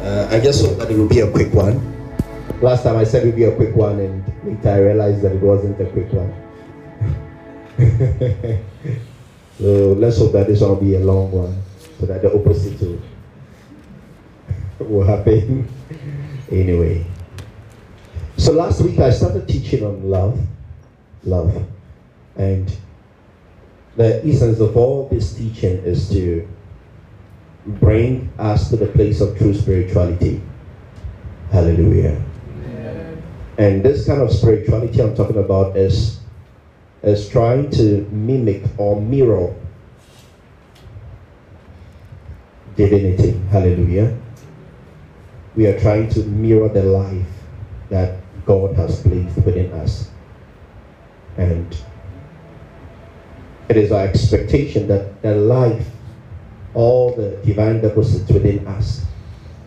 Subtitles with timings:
[0.00, 1.76] Uh, I just hope that it will be a quick one.
[2.62, 5.32] Last time I said it would be a quick one, and later I realized that
[5.32, 6.32] it wasn't a quick one.
[9.58, 11.62] so let's hope that this one will be a long one,
[11.98, 12.98] so that the opposite will,
[14.88, 15.68] will happen.
[16.50, 17.04] anyway,
[18.38, 20.40] so last week I started teaching on love,
[21.24, 21.62] love,
[22.36, 22.74] and
[23.96, 26.48] the essence of all this teaching is to
[27.66, 30.42] bring us to the place of true spirituality.
[31.50, 32.22] Hallelujah.
[33.58, 36.20] And this kind of spirituality I'm talking about is,
[37.02, 39.54] is trying to mimic or mirror
[42.76, 43.38] divinity.
[43.50, 44.16] Hallelujah.
[45.56, 47.28] We are trying to mirror the life
[47.90, 48.16] that
[48.46, 50.08] God has placed within us.
[51.36, 51.76] And
[53.68, 55.86] it is our expectation that the life
[56.74, 59.04] all the divine deposits within us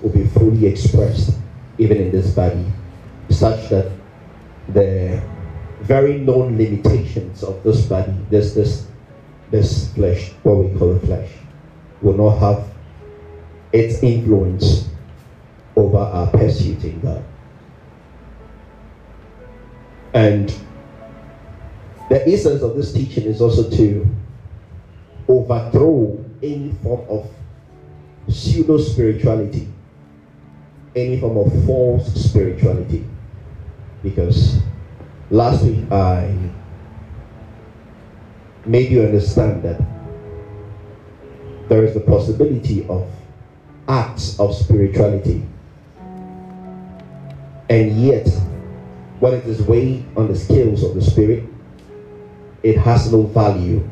[0.02, 1.36] will be fully expressed
[1.78, 2.66] even in this body,
[3.30, 3.92] such that
[4.70, 5.22] the
[5.82, 8.88] very known limitations of this body, this this
[9.52, 11.30] this flesh, what we call the flesh,
[12.02, 12.68] will not have
[13.72, 14.88] its influence
[15.76, 17.24] over our pursuit in God.
[20.14, 20.54] And
[22.10, 24.08] the essence of this teaching is also to
[25.28, 27.32] overthrow any form of
[28.28, 29.68] pseudo spirituality,
[30.96, 33.06] any form of false spirituality.
[34.04, 34.60] Because
[35.32, 36.38] last week I
[38.66, 39.82] made you understand that
[41.70, 43.10] there is the possibility of
[43.88, 45.46] acts of spirituality.
[47.70, 48.28] And yet,
[49.20, 51.46] when it is weighed on the scales of the spirit,
[52.62, 53.90] it has no value.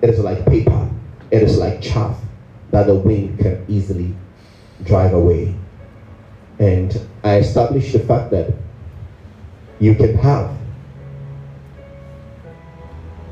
[0.00, 0.88] It is like paper
[1.30, 2.18] it is like chaff
[2.70, 4.14] that the wind can easily
[4.84, 5.54] drive away.
[6.58, 8.52] And I established the fact that
[9.78, 10.56] you can have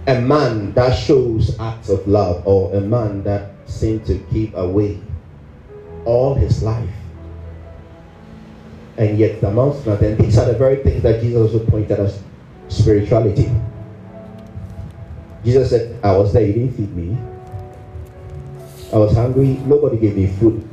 [0.07, 5.01] a man that shows acts of love or a man that seems to keep away
[6.05, 6.89] all his life.
[8.97, 10.17] And yet the amounts nothing.
[10.17, 12.23] These are the very things that Jesus also pointed as
[12.69, 13.51] spirituality.
[15.45, 17.19] Jesus said, I was there, you didn't feed me.
[18.93, 19.59] I was hungry.
[19.67, 20.69] Nobody gave me food.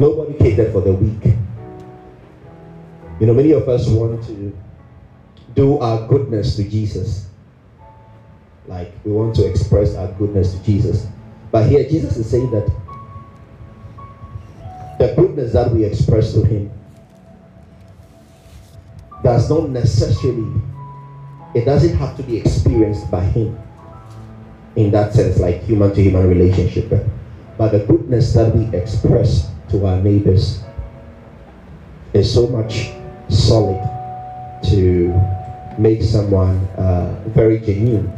[0.00, 1.34] Nobody catered for the weak.
[3.20, 4.58] You know, many of us want to
[5.54, 7.28] do our goodness to Jesus.
[8.66, 11.06] Like we want to express our goodness to Jesus.
[11.52, 12.66] But here, Jesus is saying that
[14.98, 16.70] the goodness that we express to Him
[19.22, 20.60] does not necessarily,
[21.54, 23.56] it doesn't have to be experienced by Him
[24.76, 26.90] in that sense, like human to human relationship.
[27.58, 30.62] But the goodness that we express to our neighbors
[32.12, 32.90] is so much
[33.28, 33.80] solid
[34.70, 35.12] to
[35.78, 38.12] make someone uh, very genuine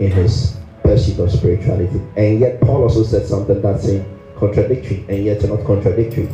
[0.00, 2.00] in his pursuit of spirituality.
[2.16, 3.88] And yet, Paul also said something that's
[4.36, 6.28] contradictory, and yet not contradictory,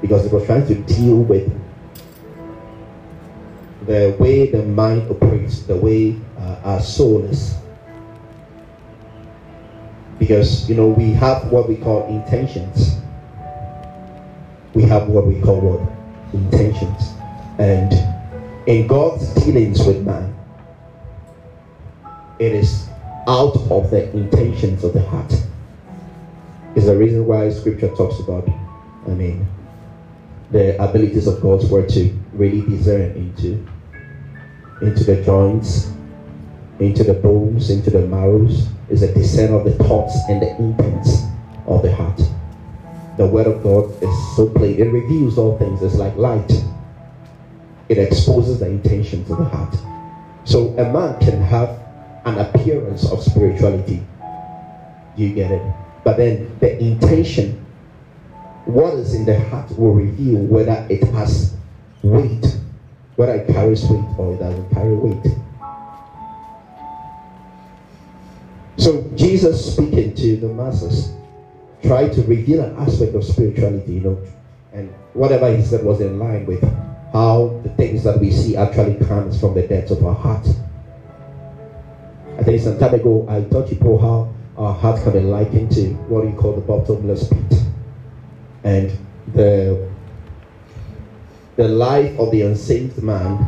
[0.00, 1.50] because he was trying to deal with
[3.86, 7.54] the way the mind operates, the way uh, our soul is
[10.28, 12.98] because, you know, we have what we call intentions.
[14.74, 16.34] We have what we call what?
[16.34, 17.14] Intentions.
[17.58, 17.94] And
[18.68, 20.36] in God's dealings with man,
[22.38, 22.90] it is
[23.26, 25.32] out of the intentions of the heart.
[26.74, 28.46] Is the reason why scripture talks about,
[29.06, 29.48] I mean,
[30.50, 33.66] the abilities of God's word to really discern into
[34.82, 35.90] into the joints,
[36.80, 41.24] into the bones, into the marrows, is a discern of the thoughts and the intents
[41.66, 42.20] of the heart.
[43.16, 44.78] The word of God is so plain.
[44.78, 45.82] It reveals all things.
[45.82, 46.50] It's like light.
[47.88, 49.76] It exposes the intentions of the heart.
[50.44, 51.80] So a man can have
[52.24, 54.02] an appearance of spirituality.
[55.16, 55.62] You get it?
[56.04, 57.66] But then the intention,
[58.66, 61.56] what is in the heart, will reveal whether it has
[62.02, 62.56] weight,
[63.16, 65.26] whether it carries weight or it doesn't carry weight.
[68.78, 71.12] So Jesus speaking to the masses
[71.82, 74.22] tried to reveal an aspect of spirituality, you know,
[74.72, 76.62] and whatever he said was in line with
[77.12, 80.46] how the things that we see actually comes from the depths of our heart.
[82.38, 85.94] I think some time ago I taught people how our heart can be likened to
[86.06, 87.62] what we call the bottomless pit.
[88.62, 88.96] And
[89.34, 89.88] the
[91.56, 93.44] the life of the unsaved man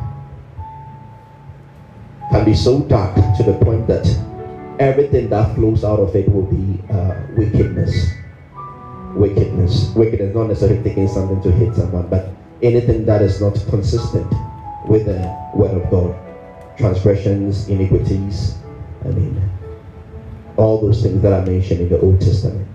[2.33, 4.05] can be so dark to the point that
[4.81, 8.09] everything that flows out of it will be uh, wickedness.
[9.15, 9.91] Wickedness.
[9.95, 12.31] Wickedness, not necessarily taking something to hit someone, but
[12.63, 14.27] anything that is not consistent
[14.89, 15.21] with the
[15.55, 16.17] word of God.
[16.79, 18.57] Transgressions, iniquities,
[19.05, 19.51] I mean,
[20.57, 22.67] all those things that are mentioned in the Old Testament.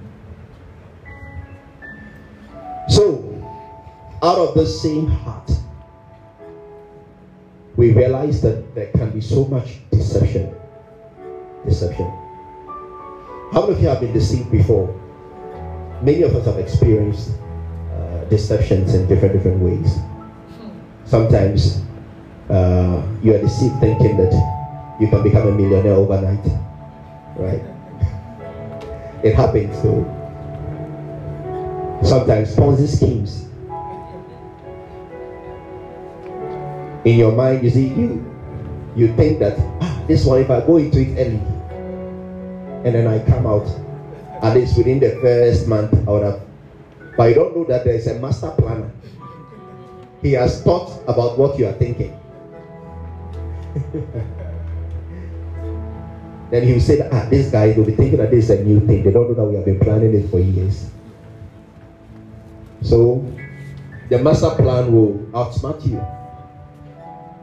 [2.88, 3.24] So,
[4.22, 5.50] out of the same heart,
[7.75, 10.56] we realize that there can be so much deception.
[11.65, 12.06] Deception.
[13.51, 14.94] How many of you have been deceived before?
[16.01, 17.31] Many of us have experienced
[17.94, 19.97] uh, deceptions in different different ways.
[21.06, 21.81] Sometimes
[22.50, 24.33] uh, you are deceived thinking that
[25.00, 26.45] you can become a millionaire overnight,
[27.38, 27.63] right?
[29.23, 30.03] It happens though.
[32.03, 33.45] Sometimes Ponzi schemes
[37.06, 38.25] in your mind, you see, you
[38.95, 41.39] you think that ah, this one, if I go into it early,
[42.86, 43.66] and then I come out,
[44.46, 46.40] at least within the first month, I would have.
[47.18, 48.92] But you don't know that there is a master planner.
[50.22, 52.14] He has thought about what you are thinking.
[56.52, 59.02] then he that ah, this guy will be thinking that this is a new thing.
[59.04, 60.92] They don't know that we have been planning it for years.
[62.82, 63.26] So
[64.10, 66.00] the master plan will outsmart you.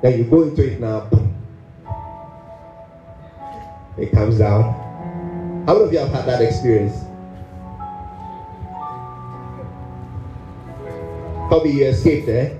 [0.02, 1.10] Then you go into it now.
[3.98, 4.81] It comes down.
[5.66, 7.04] How many of you have had that experience?
[11.46, 12.54] Probably you escaped, eh?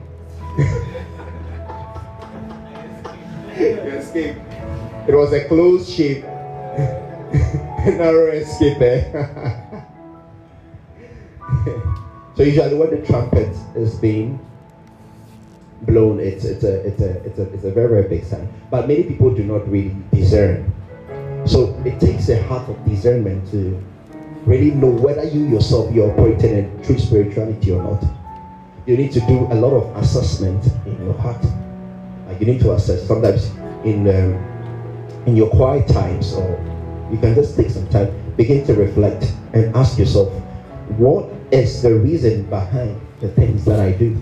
[3.58, 4.38] you escaped.
[5.08, 6.22] It was a closed ship.
[7.84, 9.10] Narrow escape, eh?
[12.36, 14.38] so usually when the trumpet is being
[15.82, 18.46] blown, it's it's a it's a it's a it's a very very big sign.
[18.70, 20.72] But many people do not really discern.
[21.44, 23.82] So it takes a heart of discernment to
[24.46, 28.04] really know whether you yourself you're operating in true spirituality or not.
[28.86, 31.44] You need to do a lot of assessment in your heart.
[32.26, 33.50] Like you need to assess sometimes
[33.84, 34.52] in um,
[35.26, 36.58] in your quiet times, or
[37.10, 40.32] you can just take some time, begin to reflect and ask yourself,
[40.98, 44.14] what is the reason behind the things that I do?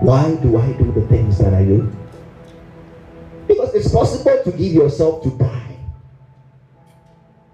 [0.00, 1.90] Why do I do the things that I do?
[3.46, 5.67] Because it's possible to give yourself to die.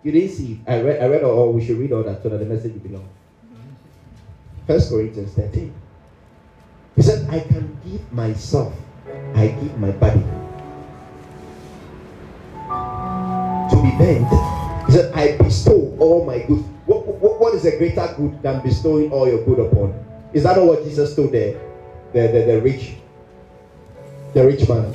[0.04, 2.38] You didn't see I read, I read, or we should read all that so that
[2.38, 3.08] the message will belong.
[4.66, 5.74] First Corinthians 13.
[6.94, 8.72] He said, I can give myself,
[9.34, 10.22] I give my body
[13.70, 14.28] to be bent.
[14.86, 16.62] He said, I bestow all my goods.
[16.86, 19.92] What, what, what is a greater good than bestowing all your good upon?
[20.32, 21.58] Is that not what Jesus told there?
[22.14, 22.94] the, the, the rich,
[24.32, 24.94] the rich man.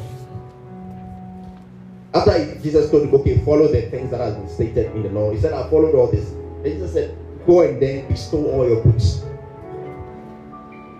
[2.13, 5.31] After Jesus told him, okay, follow the things that has been stated in the law,
[5.31, 6.29] he said, I followed all this.
[6.31, 7.15] And Jesus said,
[7.45, 9.23] go and then bestow all your goods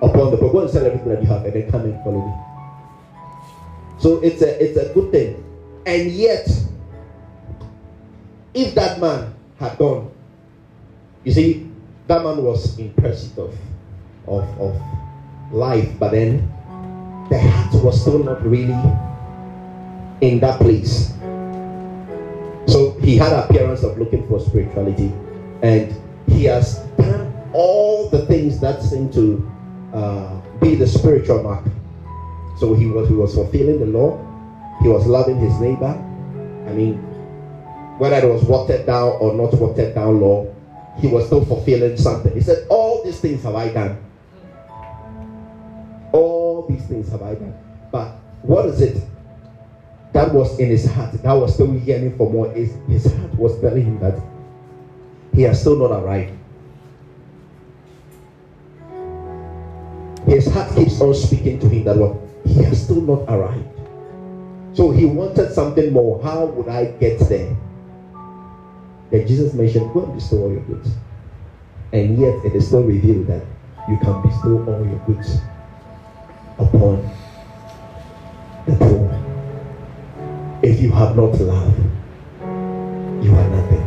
[0.02, 0.52] upon the poor.
[0.52, 2.34] Go and sell everything that you have and then come and follow me.
[4.00, 5.44] So it's a it's a good thing.
[5.86, 6.48] And yet,
[8.54, 10.12] if that man had gone,
[11.24, 11.70] you see,
[12.08, 13.56] that man was in pursuit of
[14.28, 14.82] of, of
[15.52, 16.48] life, but then
[17.30, 18.78] the heart was still not really
[20.22, 21.14] in that place.
[22.68, 25.12] So he had appearance of looking for spirituality,
[25.62, 25.94] and
[26.28, 29.52] he has done all the things that seem to
[29.94, 31.66] uh, be the spiritual mark.
[32.58, 34.18] So he was he was fulfilling the law.
[34.82, 35.98] He was loving his neighbor.
[36.68, 36.98] I mean,
[37.98, 40.46] whether it was watered down or not watered down law,
[40.98, 42.34] he was still fulfilling something.
[42.34, 43.98] He said, "All these things have I done."
[46.12, 47.54] All these things have I done.
[47.92, 49.09] But what is it
[50.14, 52.52] that was in his heart that was still yearning for more?
[52.52, 54.20] His, his heart was telling him that
[55.34, 56.34] he has still not arrived.
[60.26, 63.66] His heart keeps on speaking to him that what he has still not arrived.
[64.74, 66.22] So he wanted something more.
[66.22, 67.56] How would I get there?
[69.10, 70.90] Then Jesus mentioned, Go and bestow all your goods.
[71.92, 73.44] And yet it is still revealed that
[73.90, 75.40] you can bestow all your goods
[76.60, 77.10] upon
[78.68, 79.19] the poor.
[80.62, 81.78] If you have not love,
[83.24, 83.86] you are nothing.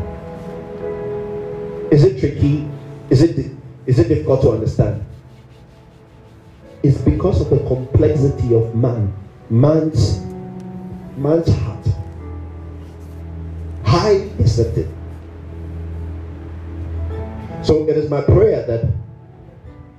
[1.91, 2.67] Is it tricky?
[3.11, 3.53] Is it
[3.85, 5.05] is it difficult to understand?
[6.83, 9.13] It's because of the complexity of man,
[9.51, 10.21] man's
[11.17, 11.87] man's heart.
[13.85, 14.91] High deceptive.
[17.63, 18.91] So it is my prayer that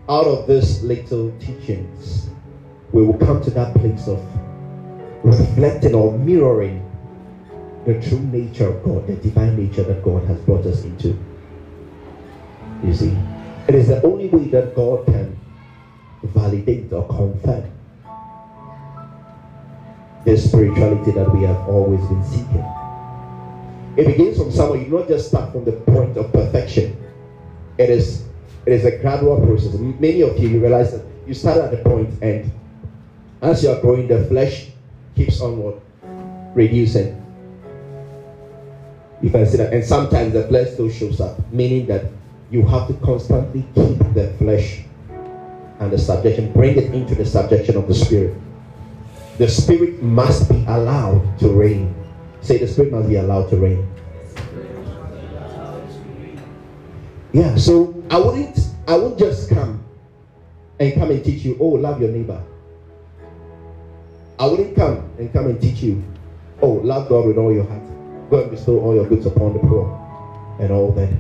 [0.09, 2.29] out of this little teachings,
[2.91, 4.19] we will come to that place of
[5.23, 6.85] reflecting or mirroring
[7.85, 11.17] the true nature of God, the divine nature that God has brought us into.
[12.83, 13.17] You see,
[13.67, 15.37] it is the only way that God can
[16.23, 17.65] validate or confirm
[20.25, 22.65] the spirituality that we have always been seeking.
[23.97, 24.79] It begins from somewhere.
[24.79, 26.97] You not just start from the point of perfection.
[27.77, 28.23] It is
[28.65, 29.75] it is a gradual process.
[29.75, 32.51] Many of you you realize that you start at the point and
[33.41, 34.67] as you are growing, the flesh
[35.15, 35.79] keeps on what?
[36.55, 37.19] Reducing.
[39.21, 39.73] You can see that.
[39.73, 42.05] And sometimes the flesh still shows up, meaning that
[42.51, 44.83] you have to constantly keep the flesh
[45.79, 48.35] and the subjection, bring it into the subjection of the spirit.
[49.37, 51.95] The spirit must be allowed to reign.
[52.41, 53.87] Say the spirit must be allowed to reign.
[57.31, 59.83] Yeah, so I wouldn't I won't just come
[60.79, 62.43] and come and teach you, oh, love your neighbor.
[64.43, 66.03] I wouldn't come and come and teach you,
[66.61, 67.81] oh, love God with all your heart.
[68.29, 69.87] Go and bestow all your goods upon the poor
[70.59, 71.13] and all that.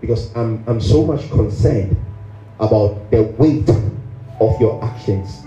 [0.00, 1.96] Because I'm, I'm so much concerned
[2.58, 3.70] about the weight
[4.40, 5.44] of your actions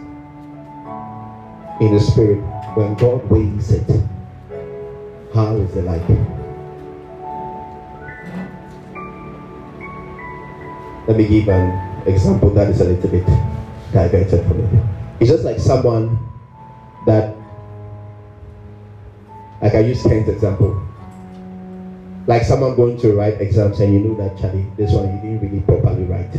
[1.82, 2.40] in the spirit
[2.76, 4.02] when God weighs it.
[5.34, 6.08] How is it like?
[11.10, 13.26] Let me give an example that is a little bit
[13.92, 14.84] diverted from it.
[15.20, 16.29] It's just like someone
[17.10, 17.34] that
[19.62, 20.80] like I use Ken's example.
[22.28, 25.42] Like someone going to write exams and you know that Charlie, this one you didn't
[25.42, 26.32] really properly write.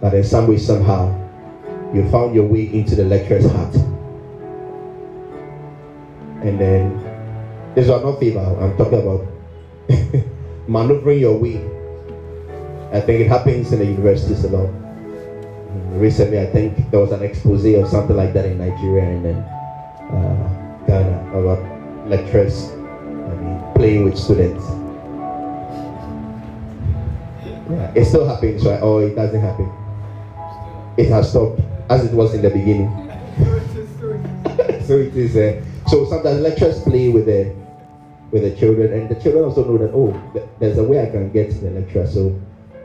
[0.00, 1.06] But in some way, somehow,
[1.94, 3.72] you found your way into the lecturer's heart.
[6.42, 6.98] And then
[7.76, 8.40] this one not favor.
[8.40, 9.24] I'm talking about
[10.66, 11.62] maneuvering your way.
[12.92, 14.68] I think it happens in the universities a lot.
[14.68, 19.24] Mm, recently, I think there was an expose or something like that in Nigeria and
[19.24, 19.61] then
[20.12, 24.64] uh, Ghana about lecturers I mean, playing with students.
[27.70, 28.82] Yeah, it still happens, right?
[28.82, 29.72] Or it doesn't happen.
[30.98, 32.90] It has stopped as it was in the beginning.
[34.86, 35.36] so it is.
[35.36, 37.54] Uh, so sometimes lecturers play with the
[38.30, 41.30] with the children, and the children also know that oh, there's a way I can
[41.32, 42.06] get to the lecturer.
[42.06, 42.38] So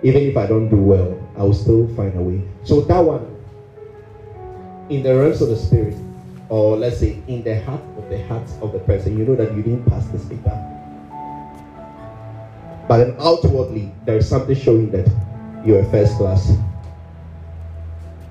[0.04, 2.42] even if I don't do well, I will still find a way.
[2.64, 3.26] So that one,
[4.90, 5.96] in the realms of the spirit,
[6.50, 9.54] or let's say in the heart of the heart of the person, you know that
[9.54, 10.64] you didn't pass this paper.
[12.88, 15.08] But then outwardly, there is something showing that
[15.66, 16.54] you're a first class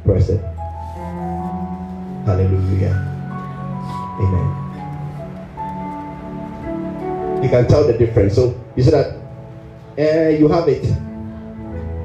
[0.05, 0.39] person.
[2.25, 2.95] Hallelujah.
[4.21, 4.63] Amen.
[7.43, 8.35] You can tell the difference.
[8.35, 9.15] So you see that
[9.99, 10.83] uh, you have it.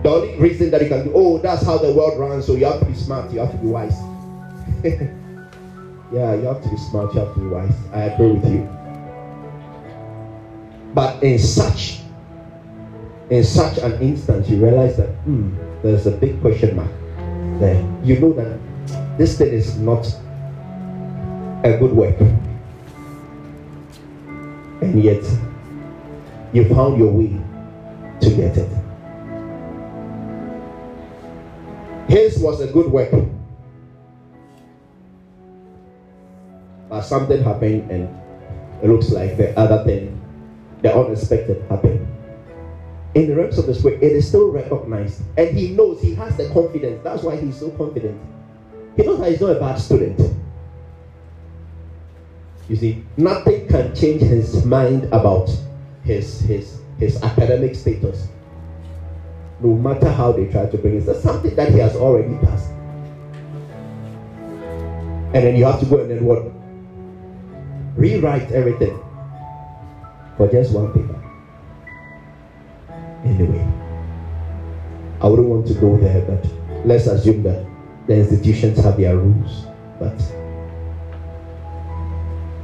[0.03, 2.65] The only reason that you can do, oh, that's how the world runs, so you
[2.65, 4.01] have to be smart, you have to be wise.
[6.11, 7.73] Yeah, you have to be smart, you have to be wise.
[7.93, 8.67] I agree with you.
[10.93, 12.01] But in such
[13.29, 16.91] in such an instance, you realize that hmm, there's a big question mark
[17.61, 17.81] there.
[18.03, 18.59] You know that
[19.17, 20.05] this thing is not
[21.63, 22.19] a good work.
[24.81, 25.23] And yet,
[26.51, 27.39] you found your way
[28.19, 28.69] to get it.
[32.09, 33.13] His was a good work
[36.91, 38.03] but something happened and
[38.83, 40.21] it looks like the other thing,
[40.81, 42.05] the unexpected happened.
[43.15, 46.35] In the realms of the spirit, it is still recognized, and he knows he has
[46.35, 47.01] the confidence.
[47.01, 48.19] That's why he's so confident.
[48.97, 50.19] He knows that he's not a bad student.
[52.67, 55.49] You see, nothing can change his mind about
[56.03, 58.27] his his his academic status.
[59.61, 62.69] No matter how they try to bring it, there's something that he has already passed.
[65.33, 66.60] And then you have to go and then what?
[67.95, 68.97] Rewrite everything
[70.37, 71.19] for just one paper.
[73.23, 73.67] Anyway,
[75.21, 76.45] I wouldn't want to go there, but
[76.85, 77.65] let's assume that
[78.07, 79.65] the institutions have their rules.
[79.99, 80.17] But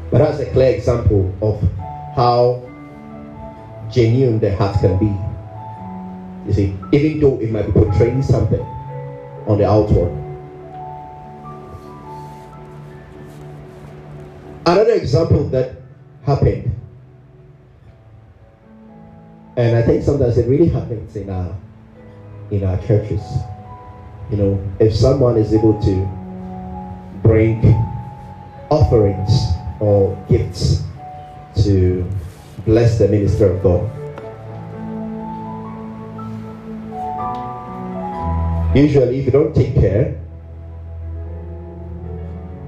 [0.09, 1.61] but that's a clear example of
[2.15, 2.63] how
[3.89, 5.13] genuine the heart can be.
[6.47, 8.61] You see, even though it might be portraying something
[9.45, 10.26] on the outward,
[14.67, 15.77] Another example that
[16.25, 16.75] happened,
[19.55, 21.55] and I think sometimes it really happens in our
[22.51, 23.23] in our churches.
[24.29, 25.95] You know, if someone is able to
[27.23, 27.63] bring
[28.69, 29.31] offerings
[29.79, 30.83] or gifts
[31.63, 32.03] to
[32.65, 33.87] bless the minister of God.
[38.75, 40.19] Usually, if you don't take care,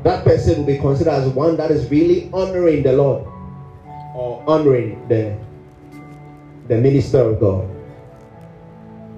[0.04, 3.26] that person will be considered as one that is really honoring the Lord
[4.16, 5.36] or honoring the,
[6.68, 7.68] the minister of God.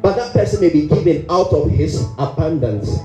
[0.02, 3.00] But that person may be given out of his abundance.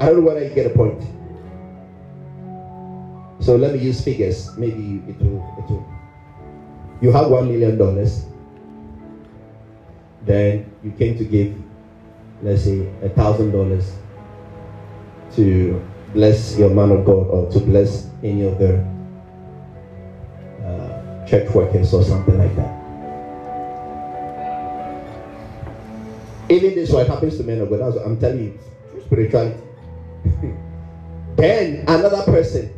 [0.00, 1.02] I don't know whether you get a point.
[3.40, 4.56] So let me use figures.
[4.58, 5.84] Maybe it will, it will.
[7.00, 8.22] You have one million dollars.
[10.24, 11.52] Then you came to give,
[12.42, 13.96] let's say, a thousand dollars
[15.36, 15.80] to
[16.12, 18.80] bless your man of God or to bless any of the
[20.64, 22.72] uh, church workers or something like that.
[26.48, 27.80] Even this what happens to men of God.
[27.80, 28.58] That's what I'm telling you.
[29.04, 29.60] Spirituality.
[31.36, 32.72] then another person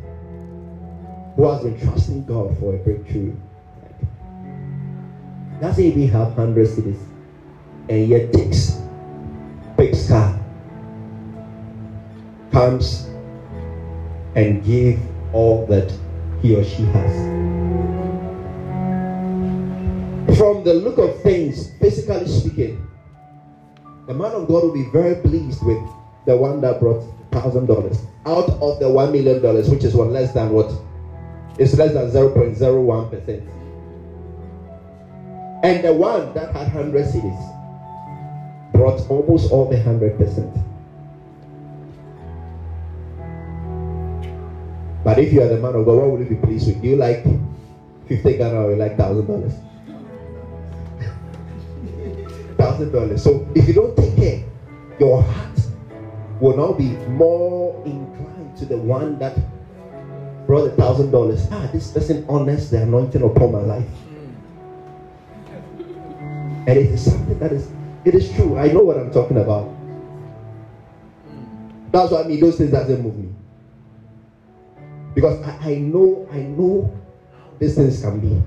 [1.35, 3.33] who has been trusting God for a breakthrough
[5.61, 6.99] doesn't even have hundred cedis
[7.89, 8.71] and yet takes
[9.77, 10.38] big car
[12.59, 13.07] comes
[14.35, 14.99] and give
[15.31, 15.89] all that
[16.41, 17.15] he or she has.
[20.37, 22.85] From the look of things, physically speaking,
[24.07, 25.79] the man of God will be very pleased with
[26.25, 27.01] the one that brought
[27.31, 30.69] thousand dollars out of the one million dollars, which is what less than what
[31.57, 33.47] is less than 0.01 percent.
[35.63, 40.53] And the one that had hundred cedis brought almost all the hundred percent.
[45.03, 46.81] But if you are the man of God, what would you be pleased with?
[46.81, 47.23] Do you like
[48.07, 49.53] 50 Ghana or you like thousand dollars?
[52.57, 53.23] Thousand dollars.
[53.23, 54.43] So if you don't take care,
[54.99, 55.59] your heart
[56.41, 59.37] will now be more inclined to the one that
[60.45, 61.47] brought a thousand dollars.
[61.51, 63.87] Ah, this person honors the anointing upon my life.
[66.67, 67.71] And it is something that is
[68.03, 68.57] it is true.
[68.57, 69.71] I know what I'm talking about.
[71.91, 73.29] That's why I mean those things doesn't move me.
[75.15, 76.91] Because I, I know, I know
[77.37, 78.41] how these things can be.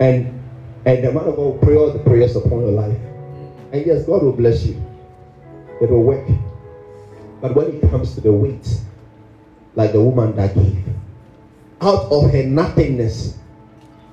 [0.00, 0.38] And
[0.84, 2.98] and the man of God will pray all the prayers upon your life.
[3.72, 4.80] And yes, God will bless you.
[5.80, 6.26] It will work.
[7.40, 8.80] But when it comes to the weight,
[9.74, 10.84] like the woman that gave,
[11.80, 13.34] out of her nothingness,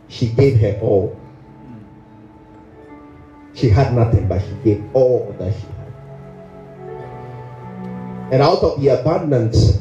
[0.07, 1.15] she gave her all.
[3.53, 5.65] She had nothing, but she gave all that she
[8.31, 9.79] and out of the abundance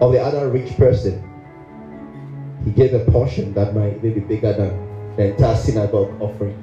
[0.00, 1.22] of the other rich person,
[2.64, 6.56] he gave a portion that might be bigger than the entire synagogue offering.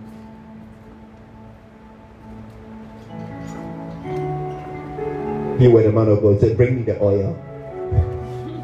[5.60, 7.38] He were the man of God said, Bring me the oil.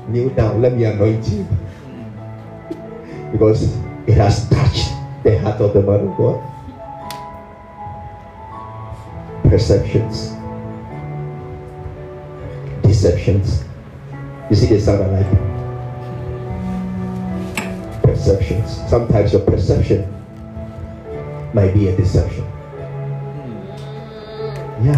[0.08, 1.48] Kneel down, let me anoint you.
[3.32, 3.76] because
[4.08, 4.90] it has touched
[5.24, 6.42] the heart of the man of God.
[9.50, 10.35] Perceptions
[13.06, 13.64] deceptions.
[14.50, 15.30] You see, they sound alike.
[18.02, 18.82] Perceptions.
[18.90, 20.12] Sometimes your perception
[21.54, 22.44] might be a deception.
[24.82, 24.98] Yeah.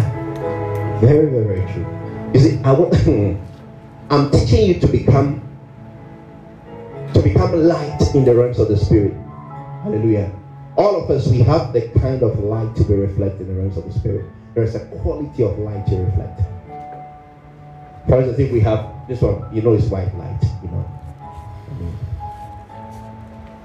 [1.00, 1.86] Very, very, very true.
[2.32, 2.94] You see, I want
[4.10, 5.42] I'm teaching you to become
[7.12, 9.12] to become light in the realms of the spirit.
[9.82, 10.32] Hallelujah.
[10.76, 13.76] All of us, we have the kind of light to be reflected in the realms
[13.76, 14.24] of the spirit.
[14.54, 16.40] There is a quality of light to reflect.
[18.08, 20.84] For instance, if we have this one, you know, it's white light, you know.
[21.20, 21.98] I mean,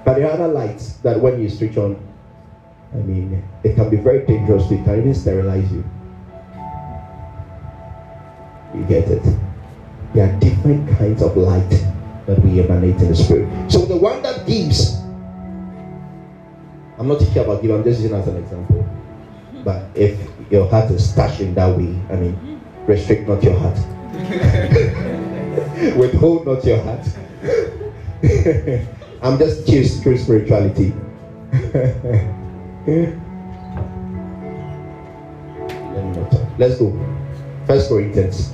[0.04, 1.96] but there are other lights that when you switch on,
[2.92, 4.70] I mean, it can be very dangerous.
[4.70, 5.82] It can even sterilize you.
[8.74, 9.22] You get it?
[10.12, 11.70] There are different kinds of light
[12.26, 13.48] that we emanate in the spirit.
[13.70, 15.00] So the one that gives,
[16.98, 18.86] I'm not teaching about giving, I'm just using as an example.
[19.64, 23.78] But if your heart is touched in that way, I mean, restrict not your heart.
[25.96, 27.06] Withhold not your heart.
[29.22, 30.94] I'm just curious through spirituality.
[36.56, 36.92] Let's go.
[37.66, 38.52] First Corinthians.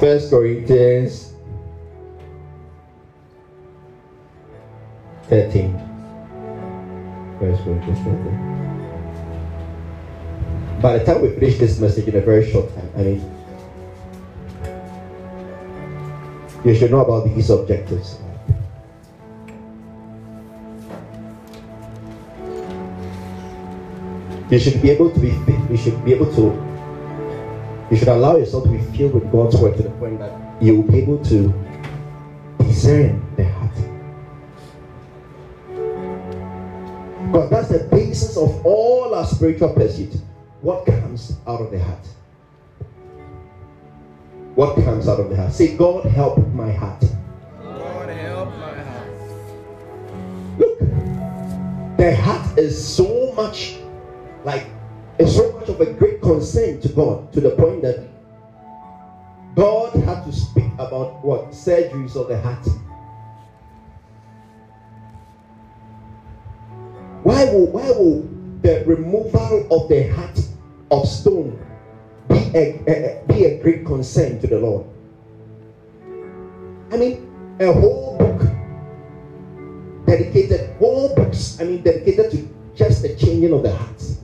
[0.00, 1.32] First Corinthians
[5.28, 5.78] 13.
[7.38, 8.71] First Corinthians 13
[10.82, 13.34] by the time we finish this message in a very short time, I mean,
[16.64, 18.18] you should know about these objectives.
[24.50, 25.28] You should be able to be
[25.70, 26.52] you should be able to
[27.90, 30.76] you should allow yourself to be filled with God's word to the point that you
[30.76, 31.54] will be able to
[32.58, 33.74] discern the heart.
[37.26, 40.18] Because that's the basis of all our spiritual pursuits.
[40.62, 42.06] What comes out of the heart?
[44.54, 45.52] What comes out of the heart?
[45.52, 47.04] Say, God help my heart.
[47.60, 49.10] God help my heart.
[50.58, 50.78] Look,
[51.98, 53.76] the heart is so much
[54.44, 54.66] like
[55.18, 58.08] it's so much of a great concern to God to the point that
[59.56, 62.66] God had to speak about what surgeries of the heart.
[67.24, 68.28] Why will why will
[68.62, 70.38] the removal of the heart
[70.92, 71.58] of stone
[72.28, 74.86] be a, a, be a great concern to the Lord?
[76.92, 77.26] I mean,
[77.58, 78.42] a whole book
[80.06, 84.18] dedicated, whole books, I mean, dedicated to just the changing of the hearts.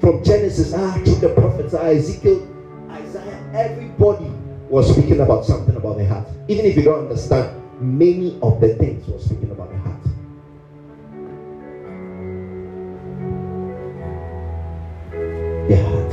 [0.00, 2.46] From Genesis ah, to the prophets, ah, Ezekiel,
[2.90, 4.30] Isaiah, everybody
[4.68, 6.28] was speaking about something about the heart.
[6.48, 7.48] Even if you don't understand,
[7.80, 9.83] many of the things was speaking about the heart.
[15.68, 16.12] The heart.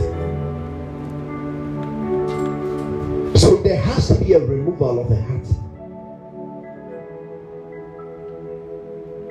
[3.37, 5.45] So there has to be a removal of the heart.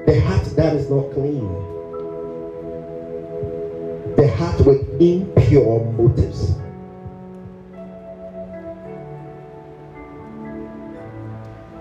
[0.07, 1.49] The heart that is not clean.
[4.17, 6.55] The heart with impure motives.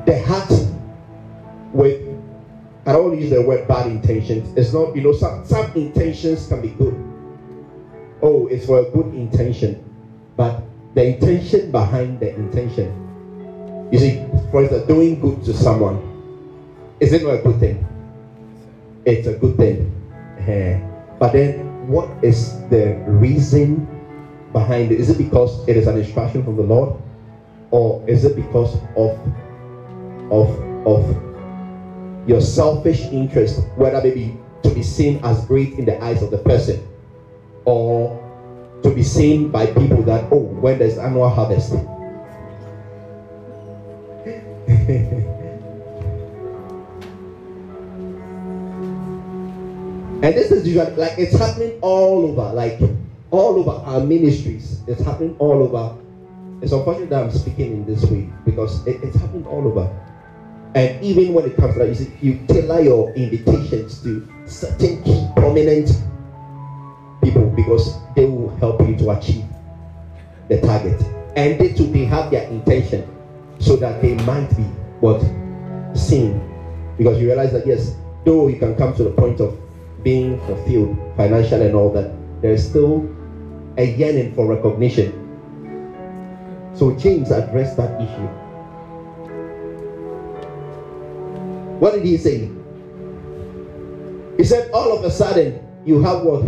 [0.05, 0.51] The heart
[1.73, 2.09] with
[2.85, 4.57] I don't use the word bad intentions.
[4.57, 7.08] It's not, you know, some, some intentions can be good.
[8.21, 9.83] Oh, it's for a good intention.
[10.35, 10.61] But
[10.93, 12.91] the intention behind the intention.
[13.91, 15.99] You see, for instance, doing good to someone,
[16.99, 17.85] is it not a good thing?
[19.05, 19.91] It's a good thing.
[20.47, 20.79] Eh,
[21.19, 23.87] But then, what is the reason
[24.53, 24.99] behind it?
[24.99, 26.89] Is it because it is an instruction from the Lord,
[27.71, 29.11] or is it because of
[30.31, 30.49] of
[30.85, 31.03] of
[32.27, 36.37] your selfish interest, whether maybe to be seen as great in the eyes of the
[36.39, 36.79] person,
[37.69, 38.17] or
[38.81, 41.73] to be seen by people that oh, when there's annual harvest.
[50.21, 52.77] And this is like it's happening all over, like
[53.31, 54.81] all over our ministries.
[54.85, 55.95] It's happening all over.
[56.61, 59.89] It's unfortunate that I'm speaking in this way because it, it's happening all over.
[60.75, 65.01] And even when it comes to that, you see, you tailor your invitations to certain
[65.03, 65.89] key prominent
[67.29, 69.45] people because they will help you to achieve
[70.47, 70.99] the target.
[71.35, 73.07] And they too they have their intention
[73.59, 74.63] so that they might be
[74.99, 75.21] what
[75.95, 76.41] seen.
[76.97, 79.57] Because you realize that yes, though you can come to the point of
[80.03, 82.11] being fulfilled financially and all that,
[82.41, 83.07] there's still
[83.77, 85.13] a yearning for recognition.
[86.73, 88.27] So James addressed that issue.
[91.79, 92.49] What did he say?
[94.37, 96.43] He said, all of a sudden, you have what?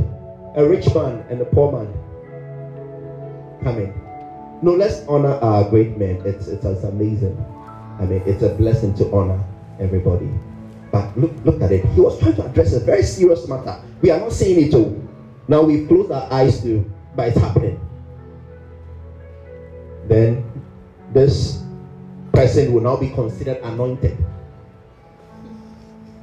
[0.56, 1.88] A rich man and a poor man
[3.64, 3.94] coming.
[4.62, 6.22] No, let's honor our great men.
[6.26, 7.38] It's, it's, it's amazing.
[8.00, 9.42] I mean, it's a blessing to honor
[9.80, 10.30] everybody.
[10.92, 11.86] But look, look at it.
[11.86, 13.82] He was trying to address a very serious matter.
[14.02, 15.02] We are not seeing it all.
[15.48, 16.84] Now we've closed our eyes to,
[17.16, 17.80] but it's happening.
[20.08, 20.44] Then
[21.14, 21.64] this
[22.34, 24.18] person will now be considered anointed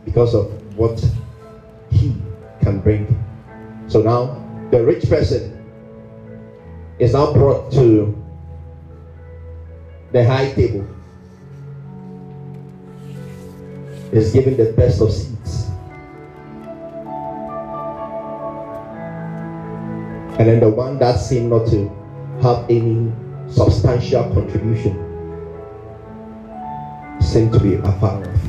[0.05, 1.03] because of what
[1.91, 2.15] he
[2.61, 3.07] can bring.
[3.89, 5.55] So now the rich person
[6.99, 8.15] is now brought to
[10.13, 10.87] the high table
[14.13, 15.69] is given the best of seats.
[20.39, 21.89] And then the one that seemed not to
[22.43, 23.13] have any
[23.51, 24.95] substantial contribution
[27.21, 28.41] seemed to be afar off.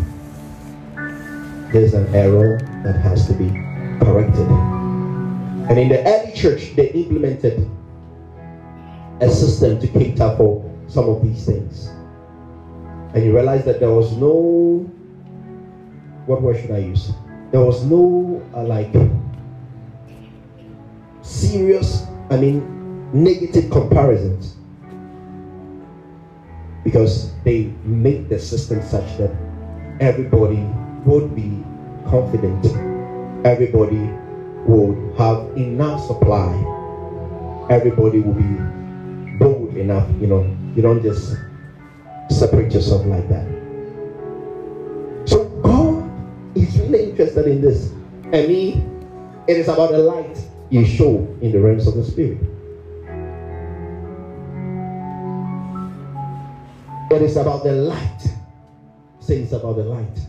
[1.71, 3.49] There's an error that has to be
[4.03, 4.78] corrected.
[5.69, 7.69] And in the early church, they implemented
[9.21, 11.89] a system to cater for some of these things.
[13.13, 14.89] And you realize that there was no
[16.29, 17.11] what word should I use?
[17.51, 18.93] There was no uh, like
[21.23, 22.61] serious, I mean,
[23.13, 24.55] negative comparisons
[26.83, 29.31] because they made the system such that
[29.99, 30.61] everybody
[31.05, 31.63] would be
[32.05, 32.63] confident,
[33.43, 34.13] everybody
[34.65, 36.53] would have enough supply,
[37.69, 40.09] everybody will be bold enough.
[40.19, 41.35] You know, you don't just
[42.29, 43.47] separate yourself like that.
[45.25, 46.09] So God
[46.55, 47.91] is really interested in this.
[48.31, 48.83] And me,
[49.47, 50.37] it is about the light
[50.69, 52.37] you show in the realms of the spirit.
[57.11, 58.21] It is about the light.
[59.19, 60.19] Say it's about the light.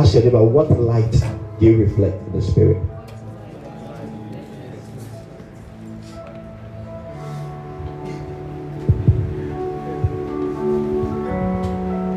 [0.00, 1.12] Ask your neighbor, what light
[1.58, 2.78] do you reflect in the spirit?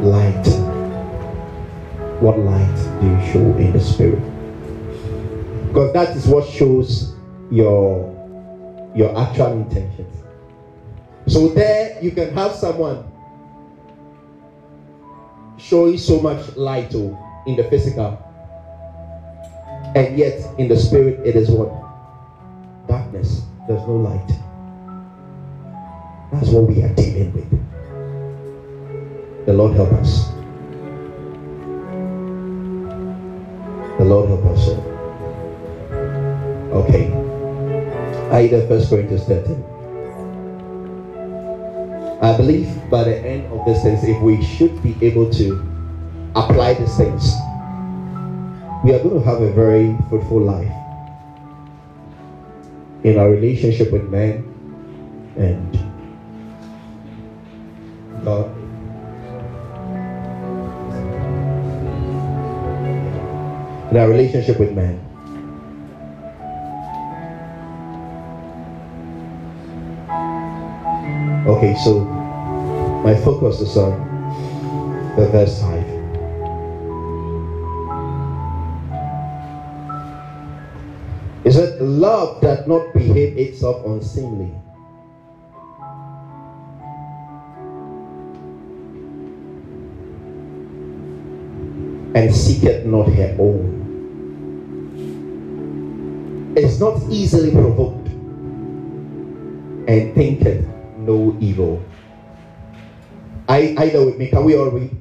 [0.01, 0.47] Light.
[2.21, 4.23] What light do you show in the spirit?
[5.67, 7.13] Because that is what shows
[7.51, 8.09] your
[8.95, 10.23] your actual intentions.
[11.27, 13.03] So there you can have someone
[15.57, 16.89] showing so much light.
[16.91, 18.17] to in the physical,
[19.95, 21.69] and yet in the spirit it is what
[22.87, 23.43] darkness.
[23.67, 24.39] There's no light.
[26.31, 27.49] That's what we are dealing with.
[29.45, 30.27] The Lord help us.
[33.97, 34.69] The Lord help us.
[36.71, 37.11] Okay.
[38.31, 39.63] Either First Corinthians 13.
[42.21, 45.72] I believe by the end of this things, if we should be able to
[46.35, 47.33] apply these things,
[48.83, 50.71] we are going to have a very fruitful life
[53.03, 54.43] in our relationship with men
[55.37, 55.73] and
[58.23, 58.49] God.
[63.91, 64.99] In our relationship with men.
[71.45, 71.99] Okay, so
[73.03, 73.91] my focus is on
[75.17, 75.82] the verse 5.
[82.03, 84.51] Love that not behave itself unseemly?
[92.13, 93.79] And seeketh not her own.
[96.57, 98.09] Is not easily provoked
[99.87, 100.67] and thinketh
[100.99, 101.81] no evil.
[103.47, 104.91] I either with me, can we all read?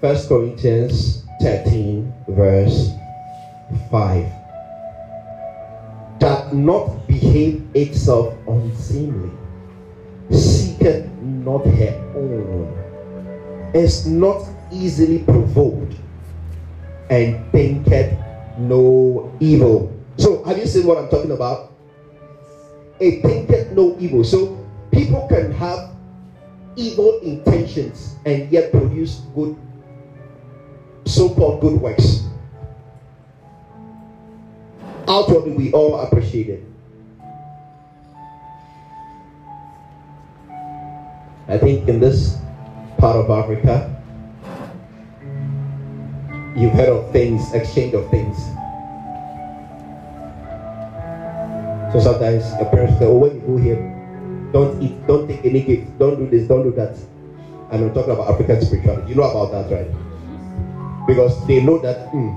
[0.00, 2.92] First Corinthians 13, verse
[3.90, 4.43] 5.
[6.54, 9.32] Not behave itself unseemly,
[10.30, 12.70] seeketh not her own,
[13.74, 15.96] is not easily provoked,
[17.10, 18.14] and thinketh
[18.56, 19.90] no evil.
[20.16, 21.72] So, have you seen what I'm talking about?
[23.00, 24.22] It thinketh no evil.
[24.22, 24.56] So,
[24.92, 25.90] people can have
[26.76, 29.56] evil intentions and yet produce good,
[31.04, 32.22] so-called good works.
[35.08, 36.64] Outwardly, we all appreciate it.
[41.48, 42.36] I think in this
[42.98, 43.90] part of Africa,
[46.56, 48.36] you've heard of things, exchange of things.
[51.92, 53.78] So sometimes your parents say, oh, when you go here,
[54.52, 56.96] don't eat, don't take any gift, don't do this, don't do that.
[57.70, 59.10] And I'm talking about African spirituality.
[59.10, 59.88] You know about that, right?
[61.06, 62.34] Because they know that mm,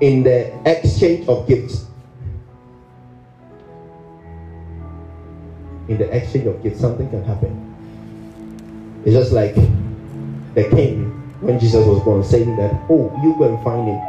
[0.00, 1.86] in the exchange of gifts,
[5.88, 7.58] in the exchange of gifts, something can happen.
[9.04, 9.54] It's just like
[10.54, 14.00] the king when Jesus was born saying that, oh, you go and find him.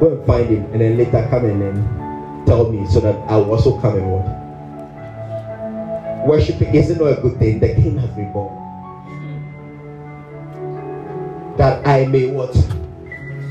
[0.00, 3.36] Go and find him, and then later come and then tell me so that I
[3.36, 4.26] will also come and what?
[6.26, 7.60] Worshiping isn't a good thing.
[7.60, 8.52] The king has been born.
[11.56, 12.52] That I may what?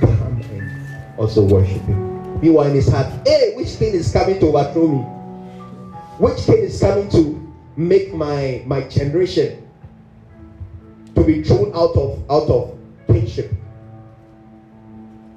[0.02, 2.15] Come and also worship him.
[2.42, 5.02] Meanwhile in his heart, hey, which king is coming to overthrow me?
[6.20, 9.68] Which king is coming to make my my generation
[11.16, 13.52] to be thrown out of out of kingship?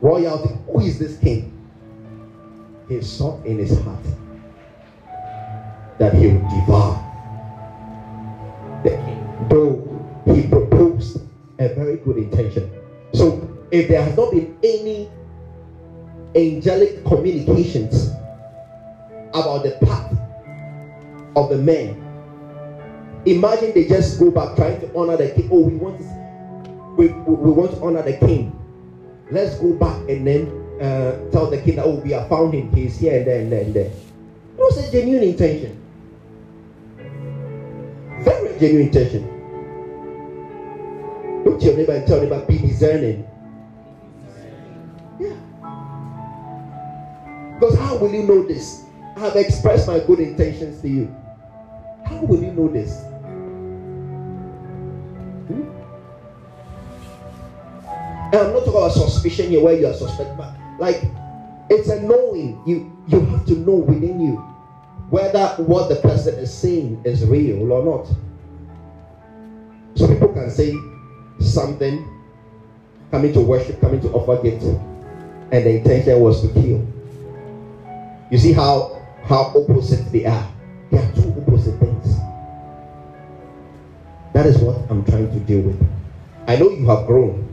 [0.00, 0.54] Royalty.
[0.66, 1.58] Who is this king?
[2.88, 4.04] he sought in his heart
[5.98, 7.04] that he would devour
[8.82, 9.84] the king, though
[10.24, 11.20] he proposed
[11.58, 12.70] a very good intention.
[13.12, 15.11] So, if there has not been any
[16.36, 18.10] angelic communications
[19.34, 20.18] about the path
[21.36, 21.96] of the men,
[23.26, 25.48] imagine they just go back trying to honor the king.
[25.52, 26.00] Oh, we want
[26.98, 28.54] we, we want to honor the king.
[29.30, 30.48] Let's go back and then
[30.80, 32.72] uh, tell the king that, oh, we have found him.
[32.72, 33.86] He's here and there and there and there.
[33.86, 35.76] It was a genuine intention.
[38.20, 39.24] Very genuine intention.
[41.44, 43.24] Look to your neighbor and tell neighbor, be discerning.
[47.58, 48.84] Because how will you know this?
[49.16, 51.16] I have expressed my good intentions to you.
[52.04, 53.00] How will you know this?
[55.48, 55.66] Hmm?
[58.32, 61.02] And I'm not talking about suspicion here where you are suspect, but like
[61.68, 62.62] it's a knowing.
[62.64, 64.36] You you have to know within you
[65.10, 68.06] whether what the person is saying is real or not.
[69.96, 70.72] So people can say
[71.40, 72.06] something,
[73.10, 76.86] coming to worship, coming to offer gifts, and the intention was to kill.
[78.30, 80.52] You see how how opposite they are.
[80.90, 82.16] They are two opposite things.
[84.34, 85.80] That is what I'm trying to deal with.
[86.46, 87.44] I know you have grown.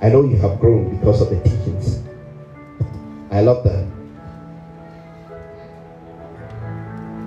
[0.00, 2.02] I know you have grown because of the teachings.
[3.30, 3.86] I love that.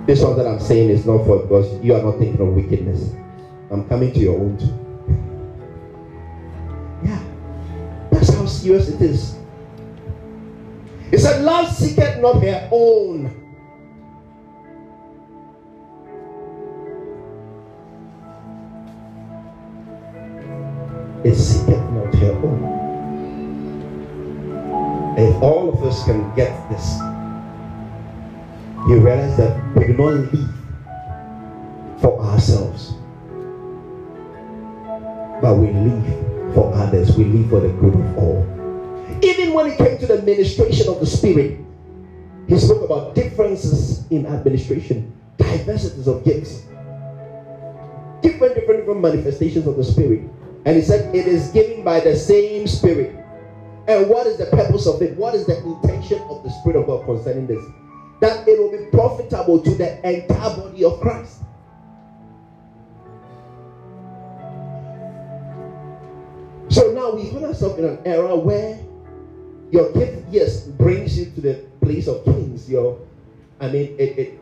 [0.06, 3.10] This one that I'm saying is not for because you are not thinking of wickedness.
[3.70, 4.58] I'm coming to your own.
[7.04, 7.22] Yeah.
[8.10, 9.35] That's how serious it is.
[11.10, 13.30] He said, Love seeketh not her own.
[21.24, 22.76] It seeketh not her own.
[25.18, 26.98] If all of us can get this,
[28.88, 30.50] you realize that we do not live
[32.00, 32.94] for ourselves,
[35.40, 37.16] but we live for others.
[37.16, 38.55] We live for the good of all.
[39.66, 41.58] When it came to the administration of the Spirit,
[42.46, 46.66] he spoke about differences in administration, diversities of gifts,
[48.22, 50.22] different, different, different manifestations of the Spirit.
[50.66, 53.16] And he said, It is given by the same Spirit.
[53.88, 55.16] And what is the purpose of it?
[55.16, 57.64] What is the intention of the Spirit of God concerning this?
[58.20, 61.40] That it will be profitable to the entire body of Christ.
[66.68, 68.85] So now we find ourselves in an era where
[69.70, 72.68] your gift, yes, brings you to the place of kings.
[72.68, 72.98] Your,
[73.60, 74.40] I mean, it, it,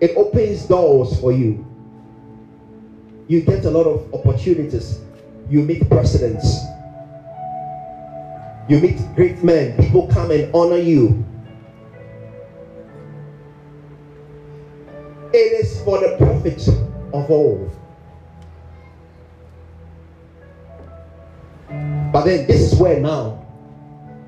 [0.00, 1.64] it opens doors for you.
[3.26, 5.00] You get a lot of opportunities.
[5.48, 6.58] You meet presidents.
[8.68, 9.76] You meet great men.
[9.76, 11.24] People come and honor you.
[15.32, 16.68] It is for the profit
[17.12, 17.70] of all.
[22.12, 23.43] But then this is where now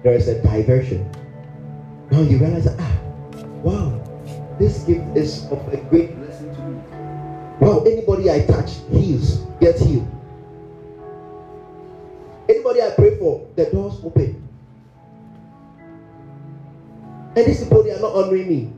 [0.07, 1.03] there is a diversion.
[2.13, 3.01] Now you realize ah,
[3.65, 3.91] wow,
[4.57, 6.79] this gift is of a great blessing to me.
[7.59, 10.07] Wow, anybody I touch heals, gets healed.
[12.49, 14.41] Anybody I pray for, the doors open.
[17.35, 18.71] And these people, they are not honoring me.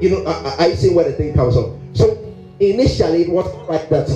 [0.00, 1.78] You know, I, I see where the thing comes from.
[1.92, 2.24] So
[2.58, 4.08] initially, it was like that.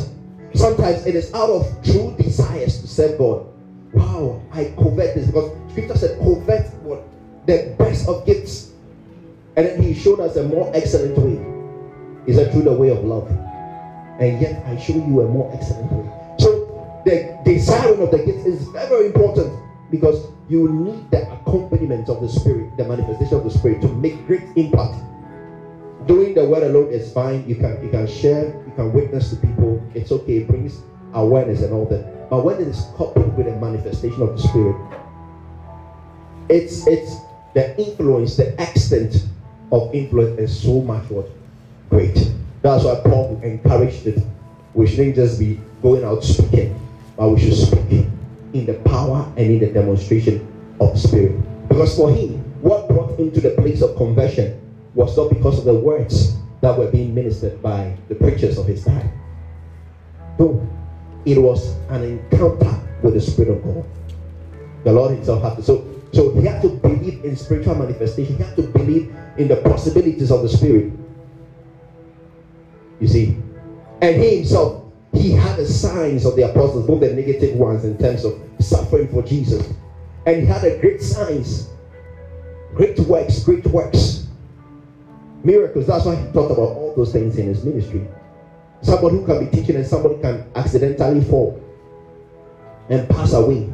[0.55, 3.50] Sometimes it is out of true desires to serve God
[3.93, 7.03] wow, I covet this because scripture said covet what
[7.47, 8.73] the best of gifts.
[9.57, 11.45] And then he showed us a more excellent way.
[12.27, 13.29] Is that through the way of love?
[14.21, 16.37] And yet I show you a more excellent way.
[16.39, 19.59] So the desiring of the gifts is very, very important
[19.91, 24.27] because you need the accompaniment of the spirit, the manifestation of the spirit to make
[24.27, 25.03] great impact.
[26.07, 27.47] Doing the word alone is fine.
[27.49, 29.83] You can you can share, you can witness to people.
[29.95, 30.39] It's okay.
[30.39, 30.81] It brings
[31.13, 32.20] awareness and all that.
[32.31, 34.77] But when it is coupled with a manifestation of the Spirit,
[36.49, 37.17] it's it's
[37.55, 39.27] the influence, the extent
[39.73, 41.29] of influence is so much what
[41.91, 42.33] great.
[42.63, 44.23] That's why Paul encouraged it.
[44.75, 46.79] We shouldn't just be going out speaking,
[47.17, 48.07] but we should speak
[48.53, 50.47] in the power and in the demonstration
[50.81, 51.37] of Spirit.
[51.69, 54.61] Because for him, what brought him to the place of conversion
[54.95, 58.85] was not because of the words that were being ministered by the preachers of his
[58.85, 59.11] time.
[60.39, 60.67] No,
[61.25, 63.85] it was an encounter with the Spirit of God.
[64.85, 65.63] The Lord Himself had to.
[65.63, 68.37] So, so he had to believe in spiritual manifestation.
[68.37, 70.93] He had to believe in the possibilities of the Spirit.
[72.99, 73.37] You see,
[74.03, 77.97] and he himself, he had the signs of the apostles, both the negative ones in
[77.99, 79.67] terms of suffering for Jesus,
[80.27, 81.69] and he had a great signs,
[82.75, 84.27] great works, great works,
[85.45, 85.87] miracles.
[85.87, 88.07] That's why he talked about all those things in his ministry.
[88.83, 91.61] Somebody who can be teaching and somebody can accidentally fall
[92.89, 93.69] and pass away.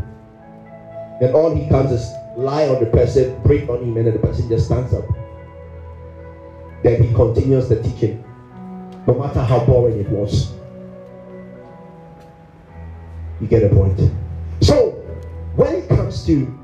[1.21, 4.19] And all he comes is lie on the person, breathe on him, and then the
[4.19, 5.05] person just stands up.
[6.83, 8.23] Then he continues the teaching,
[9.07, 10.53] no matter how boring it was.
[13.41, 13.99] You get a point.
[14.61, 14.91] So,
[15.57, 16.59] when it comes to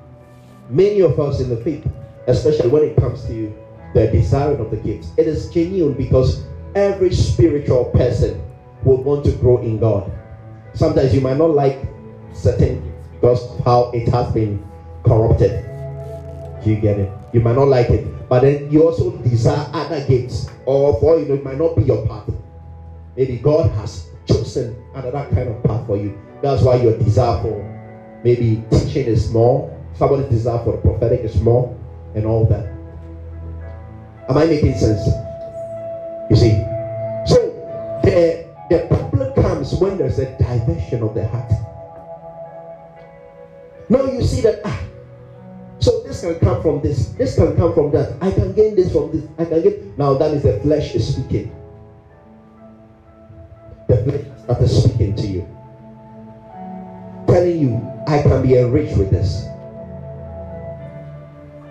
[0.68, 1.86] many of us in the faith,
[2.26, 3.55] especially when it comes to
[3.95, 8.42] the desiring of the gifts, it is genuine because every spiritual person
[8.84, 10.10] would want to grow in God.
[10.74, 11.88] Sometimes you might not like
[12.32, 14.64] certain because how it has been
[15.04, 15.68] corrupted.
[16.62, 17.10] Do you get it?
[17.32, 21.26] You might not like it, but then you also desire other gifts, or for you
[21.26, 22.28] know, it might not be your path.
[23.16, 26.16] Maybe God has chosen another kind of path for you.
[26.42, 31.40] That's why your desire for maybe teaching is more, somebody's desire for the prophetic is
[31.40, 31.74] more,
[32.14, 32.66] and all that.
[34.28, 35.08] Am I making sense?
[38.72, 41.52] The problem comes when there's a diversion of the heart.
[43.90, 44.80] Now you see that ah,
[45.78, 48.16] so this can come from this, this can come from that.
[48.22, 49.28] I can gain this from this.
[49.38, 51.52] I can get now that is the flesh is speaking.
[53.88, 55.42] the flesh started speaking to you,
[57.26, 59.44] telling you, I can be enriched with this.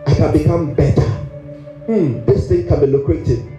[0.06, 1.10] I can become better.
[1.90, 3.51] Hmm, this thing can be lucrative.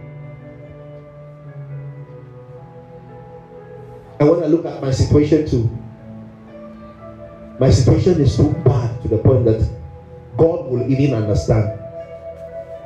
[4.23, 5.69] And when I look at my situation too,
[7.59, 9.69] my situation is so bad to the point that
[10.37, 11.77] God will even understand.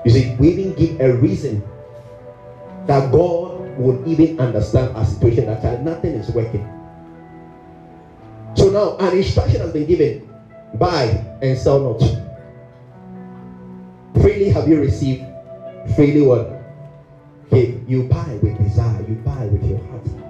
[0.03, 1.63] You see, we even give a reason
[2.87, 6.65] that God will even understand our situation that nothing is working.
[8.55, 10.27] So now an instruction has been given
[10.79, 12.01] buy and sell not.
[14.23, 15.23] Freely have you received,
[15.97, 16.49] freely what?
[17.49, 20.26] Okay, you buy with desire, you buy with your heart,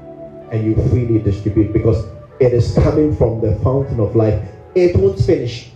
[0.51, 2.07] and you freely distribute because
[2.41, 4.49] it is coming from the fountain of life.
[4.75, 5.71] It won't finish.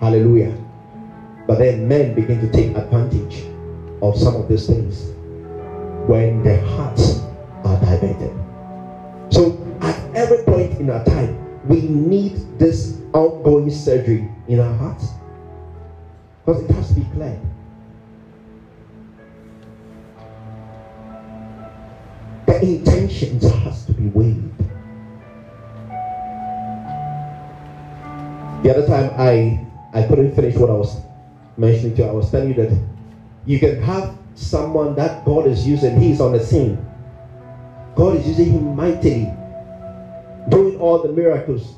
[0.00, 0.56] Hallelujah.
[1.46, 3.44] But then men begin to take advantage
[4.02, 5.10] of some of these things
[6.06, 7.20] when their hearts
[7.64, 8.32] are diverted.
[9.30, 11.36] So at every point in our time,
[11.68, 15.08] we need this ongoing surgery in our hearts.
[16.44, 17.40] Because it has to be clear.
[22.56, 24.50] The intentions has to be weighed.
[28.62, 29.60] The other time I
[29.92, 30.96] I couldn't finish what I was
[31.58, 32.08] mentioning to you.
[32.08, 32.80] I was telling you that
[33.44, 36.80] you can have someone that God is using, he's on the scene.
[37.94, 39.30] God is using him mightily,
[40.48, 41.74] doing all the miracles.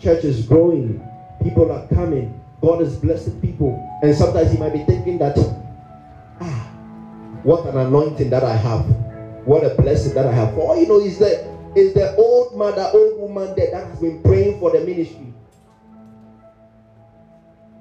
[0.00, 1.00] Church is growing,
[1.44, 3.70] people are coming, God is blessing people.
[4.02, 5.38] And sometimes you might be thinking that,
[6.40, 6.70] ah,
[7.44, 9.09] what an anointing that I have.
[9.50, 10.54] What a blessing that I have.
[10.54, 11.42] For all you know, is the
[11.74, 15.34] is the old mother, old woman there that has been praying for the ministry.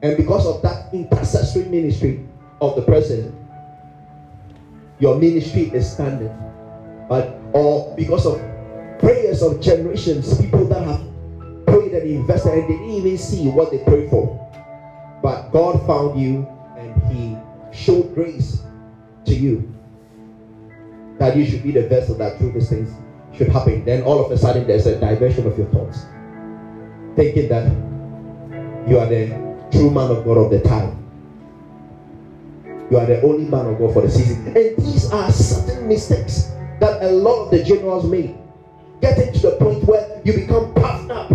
[0.01, 2.25] And because of that intercessory ministry
[2.59, 3.37] of the person,
[4.97, 6.33] your ministry is standing.
[7.07, 8.41] But or because of
[8.97, 11.05] prayers of generations, people that have
[11.67, 14.25] prayed and invested and they didn't even see what they prayed for.
[15.21, 17.37] But God found you and He
[17.71, 18.57] showed grace
[19.25, 19.71] to you
[21.19, 22.89] that you should be the vessel that through these things
[23.33, 23.85] should happen.
[23.85, 26.05] Then all of a sudden there's a diversion of your thoughts.
[27.15, 27.67] Thinking that
[28.89, 29.27] you are the
[29.71, 30.95] true man of God of the time.
[32.89, 34.47] You are the only man of God for the season.
[34.47, 38.35] And these are certain mistakes that a lot of the generals made.
[39.01, 41.29] Getting to the point where you become puffed up,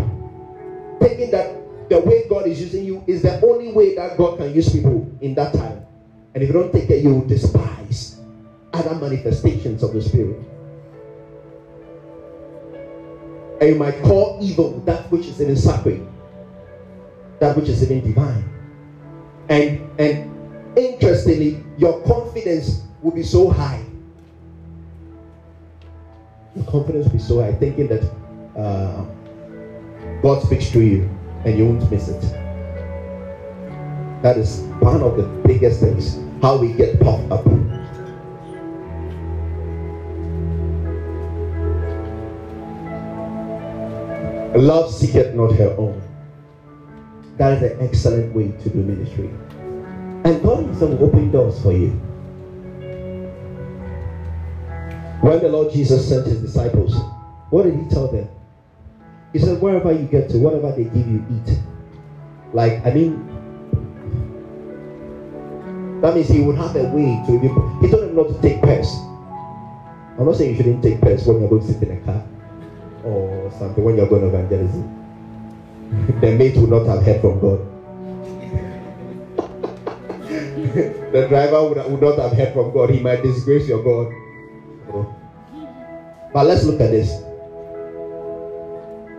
[0.98, 1.54] thinking that
[1.90, 5.10] the way God is using you is the only way that God can use people
[5.20, 5.84] in that time.
[6.34, 8.13] And if you don't take it, you will despise
[8.74, 10.36] other manifestations of the Spirit.
[13.60, 16.06] And you might call evil that which is in sacred,
[17.38, 18.44] that which is in divine.
[19.48, 23.84] And and interestingly, your confidence will be so high.
[26.56, 28.10] Your confidence will be so high, thinking that
[28.56, 29.04] uh,
[30.20, 31.08] God speaks to you
[31.44, 32.22] and you won't miss it.
[34.22, 37.44] That is one of the biggest things how we get puffed up.
[44.54, 46.00] Love seeketh not her own.
[47.38, 49.28] That is an excellent way to do ministry.
[50.24, 51.90] And God is going open doors for you.
[55.22, 56.94] When the Lord Jesus sent his disciples,
[57.50, 58.28] what did he tell them?
[59.32, 61.58] He said, wherever you get to, whatever they give you, eat.
[62.52, 63.26] Like, I mean,
[66.00, 67.38] that means he would have a way to.
[67.80, 68.94] He told them not to take pairs.
[70.16, 72.24] I'm not saying you shouldn't take pairs when you're going to sit in a car
[73.44, 75.00] or something, when you're going evangelism.
[76.20, 77.60] the mate would not have heard from God.
[81.12, 82.90] the driver would, would not have heard from God.
[82.90, 84.12] He might disgrace your God.
[86.32, 87.22] But let's look at this.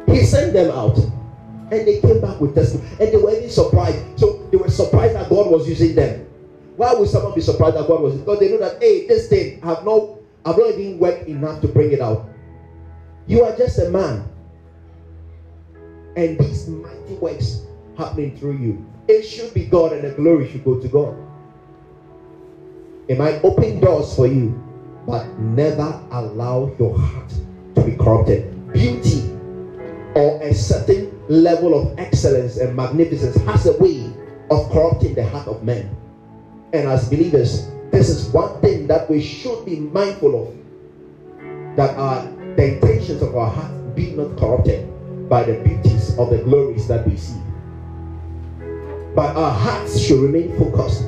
[0.07, 0.97] He sent them out.
[1.71, 2.89] And they came back with testimony.
[2.99, 4.19] And they were even surprised.
[4.19, 6.27] So they were surprised that God was using them.
[6.75, 9.61] Why would someone be surprised that God was Because they know that, hey, this thing
[9.63, 12.27] I have not I've not even worked enough to bring it out.
[13.27, 14.23] You are just a man.
[16.15, 17.61] And these mighty works
[17.97, 18.85] happening through you.
[19.07, 21.15] It should be God and the glory should go to God.
[23.07, 24.59] It might open doors for you,
[25.05, 27.33] but never allow your heart
[27.75, 28.73] to be corrupted.
[28.73, 29.29] Beauty
[30.15, 34.11] or a certain level of excellence and magnificence has a way
[34.49, 35.95] of corrupting the heart of men.
[36.73, 41.75] And as believers, this is one thing that we should be mindful of.
[41.75, 44.87] That our the intentions of our heart be not corrupted
[45.29, 47.39] by the beauties of the glories that we see.
[49.13, 51.03] But our hearts should remain focused.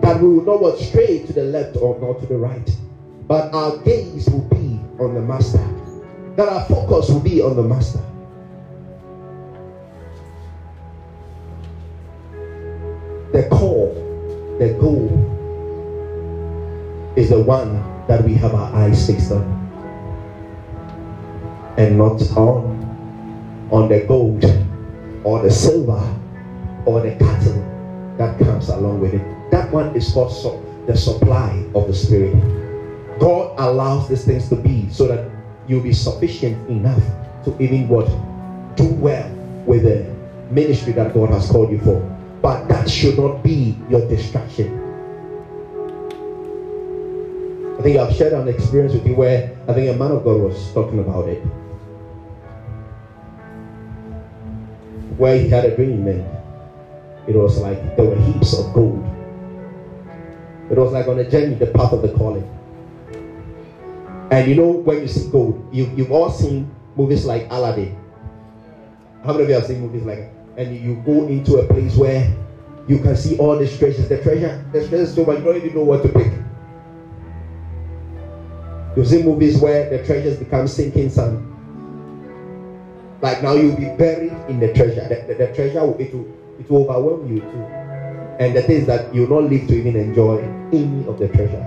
[0.00, 2.68] That we will not go stray to the left or not to the right,
[3.26, 5.66] but our gaze will be on the master.
[6.36, 8.00] That our focus will be on the master.
[13.32, 13.94] The core,
[14.58, 15.10] the goal
[17.16, 19.42] is the one that we have our eyes fixed on.
[21.76, 22.74] And not on
[23.70, 24.44] on the gold
[25.24, 26.00] or the silver
[26.86, 29.50] or the cattle that comes along with it.
[29.50, 32.34] That one is called so, the supply of the Spirit.
[33.18, 35.30] God allows these things to be so that
[35.66, 37.02] you'll be sufficient enough
[37.44, 38.06] to even what
[38.76, 39.28] do well
[39.66, 40.04] with the
[40.52, 42.00] ministry that God has called you for.
[42.42, 44.83] But that should not be your distraction.
[47.84, 50.72] Think I've shared an experience with you where I think a man of God was
[50.72, 51.40] talking about it.
[55.18, 56.24] Where he had a dream and
[57.28, 59.04] it was like there were heaps of gold.
[60.70, 62.48] It was like on a journey, the path of the calling.
[64.30, 67.94] And you know, when you see gold, you, you've all seen movies like Aladdin.
[69.24, 72.34] How many of you have seen movies like And you go into a place where
[72.88, 74.08] you can see all these treasures.
[74.08, 76.43] The treasure, the treasure so you don't even know what to pick.
[78.96, 81.50] You've seen movies where the treasures become sinking sand.
[83.20, 85.08] Like now you'll be buried in the treasure.
[85.08, 86.28] The, the, the treasure will, it will,
[86.60, 87.64] it will overwhelm you too.
[88.38, 90.38] And the thing is that you'll not live to even enjoy
[90.72, 91.62] any of the treasure.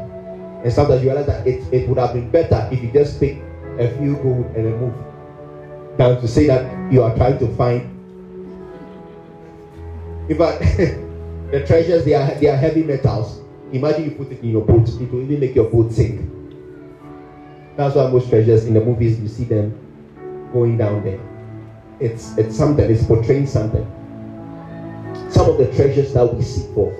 [0.64, 3.42] And sometimes you realize that it, it would have been better if you just pick
[3.78, 5.98] a few gold and then move.
[5.98, 7.82] Than to say that you are trying to find.
[10.30, 10.60] In fact,
[11.52, 13.42] the treasures they are they are heavy metals.
[13.72, 16.37] Imagine you put it in your boat, it will even make your boat sink.
[17.78, 19.72] That's why most treasures in the movies you see them
[20.52, 21.20] going down there.
[22.00, 23.86] It's it's something, it's portraying something.
[25.30, 26.92] Some of the treasures that we seek for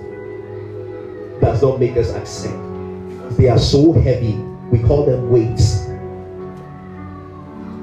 [1.40, 2.56] does not make us accept.
[3.36, 4.34] They are so heavy,
[4.70, 5.88] we call them weights.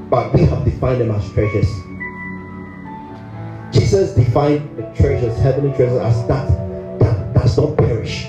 [0.09, 1.67] But we have defined them as treasures.
[3.73, 6.47] Jesus defined the treasures, heavenly treasures, as that
[6.99, 8.27] that does not perish.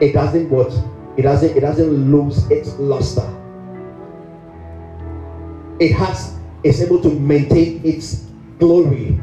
[0.00, 0.72] It doesn't what?
[1.18, 3.36] It doesn't it doesn't lose its luster.
[5.78, 8.26] It has is able to maintain its
[8.58, 9.20] glory.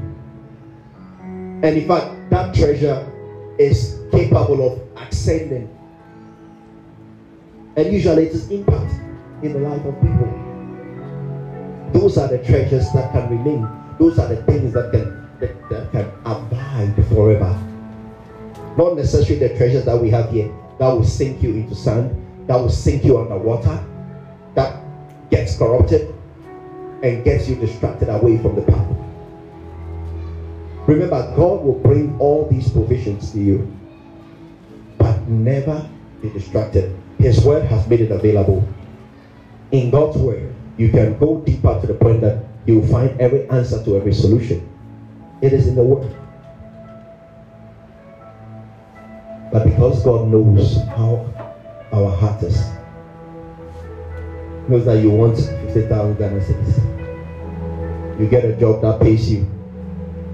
[1.19, 3.09] And in fact, that treasure
[3.57, 5.69] is capable of ascending.
[7.75, 8.93] And usually it is impact
[9.41, 10.29] in the life of people.
[11.93, 13.67] Those are the treasures that can remain.
[13.99, 17.59] Those are the things that can that, that can abide forever.
[18.77, 22.55] Not necessarily the treasures that we have here that will sink you into sand, that
[22.55, 23.83] will sink you underwater,
[24.55, 24.83] that
[25.29, 26.12] gets corrupted,
[27.03, 28.87] and gets you distracted away from the path.
[30.87, 33.71] Remember, God will bring all these provisions to you,
[34.97, 35.87] but never
[36.21, 36.95] be distracted.
[37.19, 38.65] His word has made it available.
[39.71, 43.49] In God's word, you can go deeper to the point that you will find every
[43.49, 44.67] answer to every solution.
[45.41, 46.09] It is in the word.
[49.51, 51.25] But because God knows how
[51.91, 52.71] our heart is,
[54.69, 56.92] knows that you want 50,000 Ghana cedis.
[58.19, 59.47] You get a job that pays you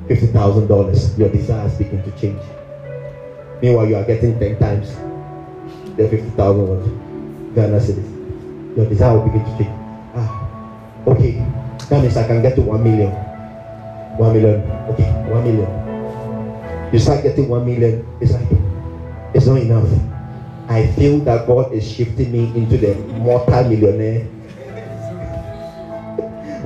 [0.07, 1.17] $50,000.
[1.17, 2.41] Your desires begin to change.
[3.61, 4.95] Meanwhile, you are getting 10 times
[5.95, 8.07] the 50,000 Ghana cedis.
[8.75, 9.75] Your desire will begin to change.
[10.15, 10.27] Ah,
[11.07, 11.39] okay.
[11.89, 13.11] That means I can get to 1 million.
[14.17, 14.59] 1 million.
[14.91, 15.71] Okay, 1 million.
[16.91, 18.05] You start getting 1 million.
[18.19, 18.47] It's like,
[19.33, 19.87] it's not enough.
[20.67, 24.27] I feel that God is shifting me into the multi-millionaire.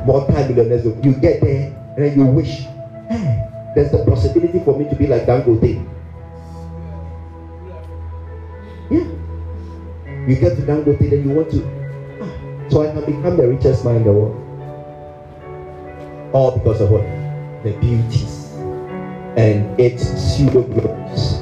[0.05, 0.85] Multi-millionaires.
[0.85, 2.67] You get there and then you wish,
[3.09, 5.85] hey, there's the possibility for me to be like Dangote.
[8.89, 9.07] Yeah.
[10.27, 11.63] You get to Dangote, then you want to,
[12.21, 14.39] ah, so I can become the richest man in the world.
[16.33, 17.03] All because of what?
[17.63, 18.51] The beauties
[19.37, 21.37] and its pseudo glories.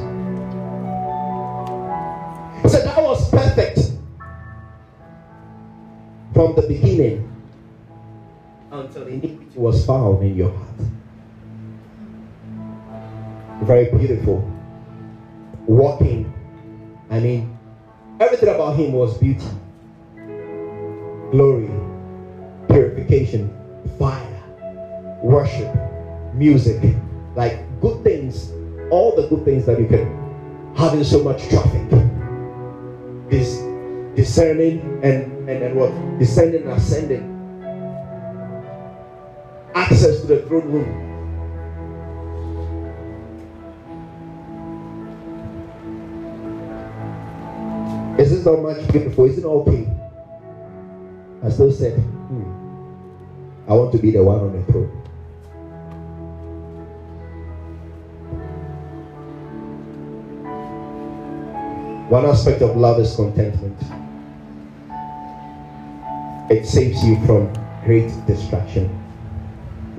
[2.72, 3.80] So that was perfect
[6.34, 7.28] from the beginning
[8.72, 10.80] until iniquity was found in your heart.
[13.64, 14.50] Very beautiful.
[15.68, 16.34] Walking.
[17.10, 17.58] I mean,
[18.20, 19.46] everything about him was beauty,
[21.32, 21.70] glory,
[22.68, 23.54] purification,
[24.00, 24.44] fire,
[25.22, 25.76] worship,
[26.34, 26.96] music,
[27.36, 28.52] like good things,
[28.90, 30.22] all the good things that you can
[30.76, 31.90] having so much traffic
[33.30, 33.60] this
[34.16, 37.31] discerning and, and and what descending and ascending
[40.02, 41.08] access to the throne room
[48.20, 49.26] Is this not much beautiful?
[49.26, 49.88] Is it okay?
[51.43, 52.43] I still said, hmm,
[53.68, 54.89] I want to be the one on the throne.
[62.10, 63.82] One aspect of love is contentment.
[66.52, 67.52] It saves you from
[67.86, 69.01] great distraction.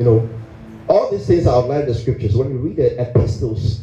[0.03, 0.29] You know,
[0.89, 2.35] all these things are outlined in the scriptures.
[2.35, 3.83] When you read the epistles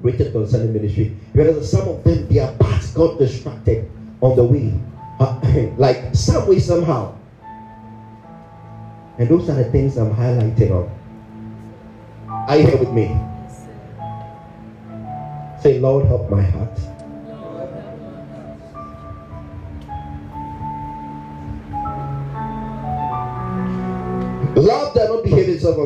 [0.00, 3.86] written concerning ministry, that some of them, their paths got distracted
[4.22, 4.72] on the way.
[5.20, 5.38] Uh,
[5.76, 7.14] like some way, somehow.
[9.18, 10.90] And those are the things I'm highlighting on.
[12.48, 13.14] Are you here with me?
[15.60, 16.95] Say, Lord, help my heart.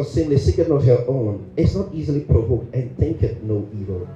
[0.00, 4.08] Unseemly, seeketh not her own, is not easily provoked, and thinketh no evil.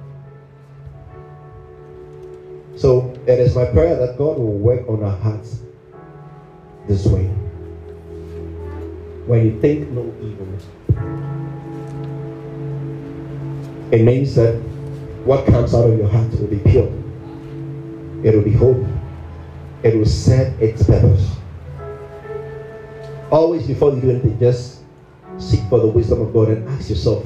[2.75, 5.59] So it is my prayer that God will work on our hearts
[6.87, 7.25] this way.
[9.25, 10.47] When you think no evil,
[13.91, 14.55] it means that
[15.23, 16.91] what comes out of your heart will be pure,
[18.23, 18.85] it will be holy,
[19.83, 21.31] it will serve its purpose.
[23.31, 24.74] Always before you do anything, just
[25.37, 27.25] seek for the wisdom of God and ask yourself,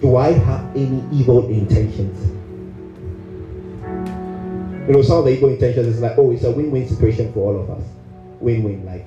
[0.00, 2.30] do I have any evil intentions?
[4.88, 7.52] You know, some of the evil intentions is like, oh, it's a win-win situation for
[7.52, 7.84] all of us.
[8.40, 9.06] Win-win, like,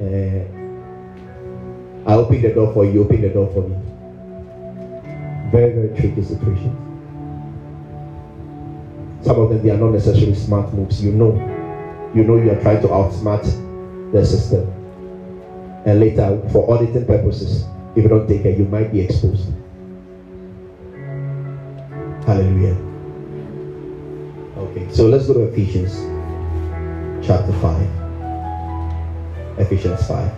[0.00, 0.44] uh,
[2.10, 3.76] I open the door for you, open the door for me.
[5.50, 6.74] Very, very tricky situation.
[9.22, 11.04] Some of them, they are not necessarily smart moves.
[11.04, 11.34] You know,
[12.14, 13.42] you know you are trying to outsmart
[14.12, 14.73] the system
[15.86, 17.64] and later for auditing purposes
[17.96, 19.48] if you don't take it you might be exposed.
[22.26, 22.76] Hallelujah.
[24.56, 26.04] Okay so let's go to ephesians
[27.26, 27.88] chapter 5
[29.58, 30.30] ephesians 5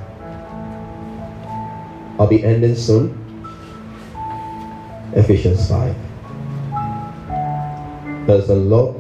[2.18, 3.14] i'll be ending soon.
[5.14, 5.94] Ephesians 5
[8.26, 8.95] there's a lot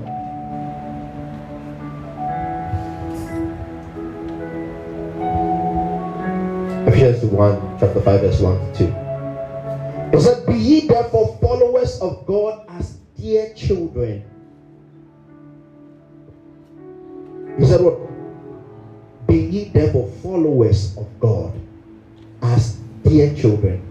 [7.06, 10.16] Ephesians 1, chapter 5, verse 1 to 2.
[10.16, 14.24] It said, Be ye therefore followers of God as dear children.
[17.60, 18.00] He said, What?
[19.28, 21.52] Be ye therefore followers of God
[22.42, 23.82] as dear children,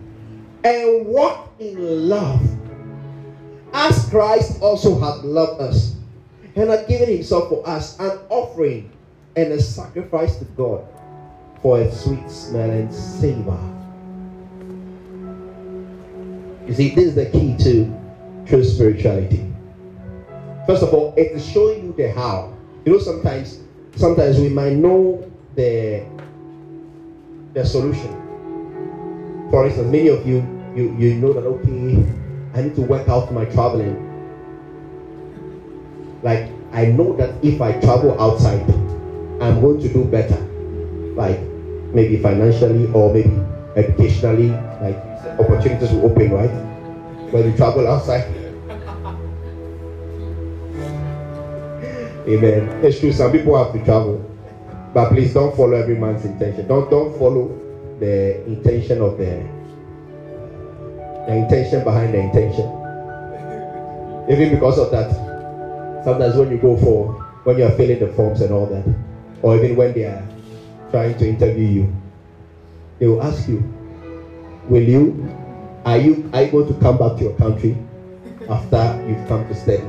[0.65, 2.41] and walk in love,
[3.71, 5.95] as Christ also hath loved us,
[6.57, 8.91] and hath given himself for us an offering
[9.37, 10.85] and a sacrifice to God
[11.65, 13.57] for a sweet smelling savor.
[16.67, 17.91] You see, this is the key to
[18.45, 19.51] true spirituality.
[20.67, 22.53] First of all, it is showing you the how.
[22.85, 23.61] You know, sometimes,
[23.95, 26.05] sometimes we might know the
[27.55, 28.13] the solution.
[29.49, 30.45] For instance, many of you,
[30.75, 32.05] you you know that okay,
[32.53, 33.97] I need to work out my traveling.
[36.21, 38.61] Like I know that if I travel outside,
[39.41, 40.37] I'm going to do better.
[41.17, 41.54] Like
[41.95, 43.31] maybe financially or maybe
[43.75, 44.49] educationally,
[44.83, 44.97] like
[45.39, 46.51] opportunities will open, right?
[47.31, 48.25] When you travel outside.
[52.27, 52.83] Amen.
[52.83, 54.21] It's true, some people have to travel.
[54.93, 56.67] But please don't follow every man's intention.
[56.67, 57.47] Don't don't follow
[57.99, 59.45] the intention of the
[61.27, 62.65] the intention behind the intention.
[64.29, 65.11] Even because of that,
[66.03, 67.11] sometimes when you go for
[67.43, 68.85] when you are filling the forms and all that,
[69.41, 70.23] or even when they are
[70.95, 71.95] trying to interview you,
[72.99, 73.59] they will ask you,
[74.69, 75.27] Will you,
[75.85, 77.77] are you, going to come back to your country
[78.47, 79.83] after you've come to study?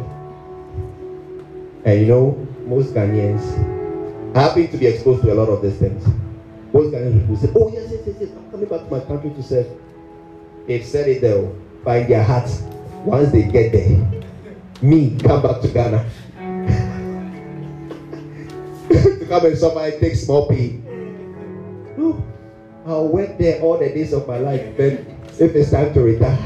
[1.84, 2.32] And you know,
[2.66, 3.44] most Ghanaians,
[4.34, 6.04] happen to be exposed to a lot of these things.
[6.72, 9.30] Most Ghanaians will say, Oh, yes, yes, yes, yes, I'm coming back to my country
[9.30, 9.68] to serve.
[10.66, 11.22] They've said it
[11.84, 12.62] but in their hearts,
[13.04, 13.96] once they get there,
[14.82, 16.04] me come back to Ghana.
[18.88, 20.82] to come and and take small pay
[21.96, 22.22] no,
[22.86, 24.76] I'll work there all the days of my life.
[24.76, 25.06] Then,
[25.38, 26.38] if it's time to retire,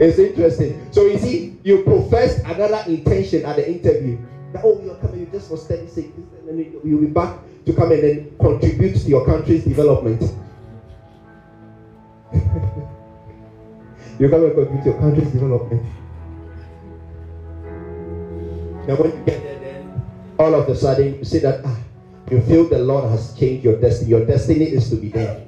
[0.00, 0.86] it's interesting.
[0.92, 4.18] So you see, you profess another intention at the interview.
[4.52, 7.72] That oh, you're coming you just for study sake, and then you'll be back to
[7.74, 10.20] come and then contribute to your country's development.
[14.18, 15.82] you come and contribute to your country's development.
[18.88, 19.57] Now when you get there
[20.38, 21.78] all of a sudden you see that ah,
[22.30, 24.10] you feel the Lord has changed your destiny.
[24.10, 25.44] Your destiny is to be there.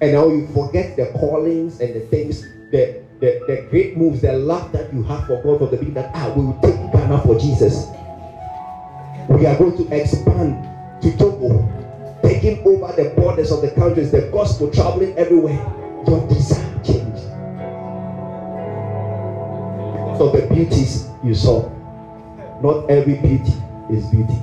[0.00, 4.32] And now you forget the callings and the things that the, the great moves, the
[4.32, 7.20] love that you have for God from the beginning that ah, we will take Ghana
[7.20, 7.86] for Jesus.
[9.28, 10.66] We are going to expand
[11.02, 11.68] to Togo,
[12.22, 15.58] taking over the borders of the countries, the gospel traveling everywhere.
[16.06, 17.22] Your desire changed.
[19.92, 21.79] Because of the beauties you saw.
[22.62, 23.54] Not every beauty
[23.90, 24.38] is beauty.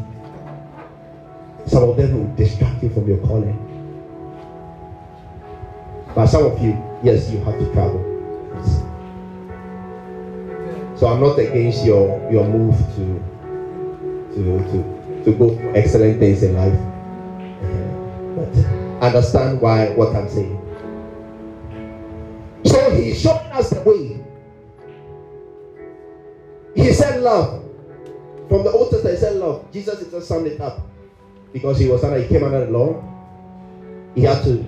[1.68, 3.54] Some of them will distract you from your calling.
[6.16, 8.02] But some of you, yes, you have to travel.
[8.56, 8.82] Yes.
[11.00, 13.06] So I'm not against your your move to
[14.34, 14.42] to
[14.72, 16.74] to to go for excellent things in life.
[18.38, 18.54] But
[19.14, 20.58] understand why what I'm saying.
[22.66, 24.24] So he's showing us the way.
[26.74, 27.67] He said love.
[28.50, 29.72] From the Old Testament, he said love.
[29.72, 30.82] Jesus just summed it up.
[31.52, 33.04] Because he was under, he came under the law.
[34.16, 34.66] He had to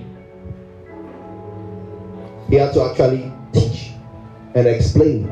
[2.49, 3.91] he had to actually teach
[4.55, 5.27] and explain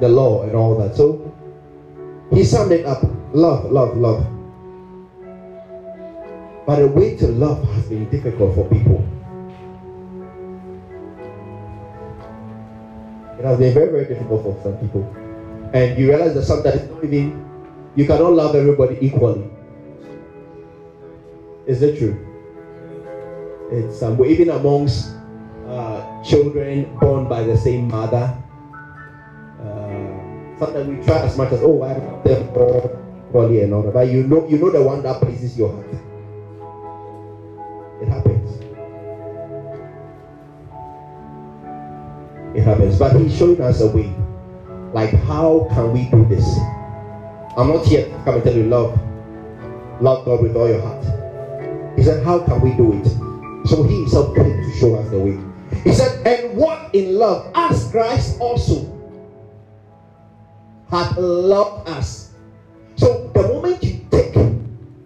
[0.00, 0.94] the law and all that.
[0.94, 1.34] So
[2.30, 4.26] he summed it up love, love, love.
[6.66, 9.06] But the way to love has been difficult for people.
[13.38, 15.23] It has been very, very difficult for some people.
[15.74, 17.44] And you realize that sometimes not even,
[17.96, 19.50] you cannot love everybody equally.
[21.66, 22.16] Is it true?
[23.72, 25.10] It's um, even amongst
[25.66, 28.32] uh, children born by the same mother.
[29.58, 32.46] Uh, sometimes we try as much as oh I love them
[33.28, 35.90] equally and all but you know you know the one that pleases your heart.
[38.00, 38.60] It happens.
[42.54, 44.12] It happens, but he's showing us a way.
[44.94, 46.46] Like how can we do this?
[47.56, 48.96] I'm not here to come and tell you love,
[50.00, 51.04] love God with all your heart.
[51.98, 53.06] He said, How can we do it?
[53.66, 55.38] So he himself came to show us the way.
[55.82, 58.88] He said, And walk in love as Christ also
[60.90, 62.30] hath loved us.
[62.94, 64.34] So the moment you take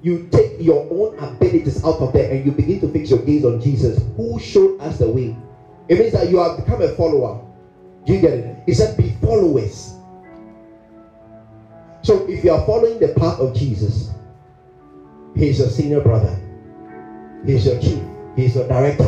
[0.02, 3.44] you take your own abilities out of there and you begin to fix your gaze
[3.44, 5.34] on Jesus, who showed us the way.
[5.88, 7.47] It means that you have become a follower.
[8.08, 8.56] Do you get it?
[8.64, 9.92] He said, Be followers.
[12.00, 14.08] So if you are following the path of Jesus,
[15.36, 16.34] he's your senior brother.
[17.44, 18.02] He's your chief.
[18.34, 19.04] He's your director.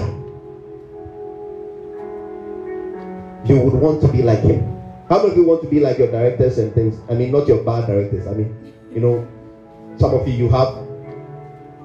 [3.47, 4.61] You would want to be like him.
[5.09, 7.01] How many of you want to be like your directors and things?
[7.09, 8.27] I mean, not your bad directors.
[8.27, 8.55] I mean,
[8.93, 9.27] you know,
[9.97, 10.77] some of you, you have,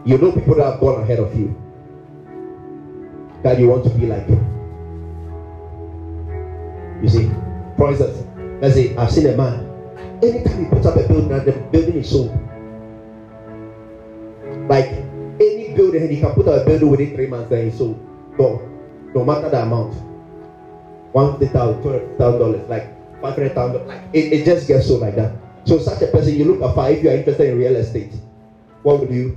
[0.03, 1.55] you know people that have gone ahead of you.
[3.41, 4.64] That you want to be like him.
[7.05, 7.29] You see,
[7.77, 8.25] for instance,
[8.59, 9.61] let's say I've seen a man.
[10.23, 12.31] Anytime he puts up a building the building is sold,
[14.67, 14.89] like
[15.39, 17.95] any building, he can put up a building within three months, then he's sold.
[18.39, 18.59] No,
[19.13, 19.93] no matter the amount,
[21.11, 22.83] one fifty thousand, two hundred thousand dollars, like
[23.21, 25.29] five hundred thousand, like it, it just gets sold like that.
[25.63, 28.19] So such a person, you look at if you are interested in real estate,
[28.81, 29.31] what would you?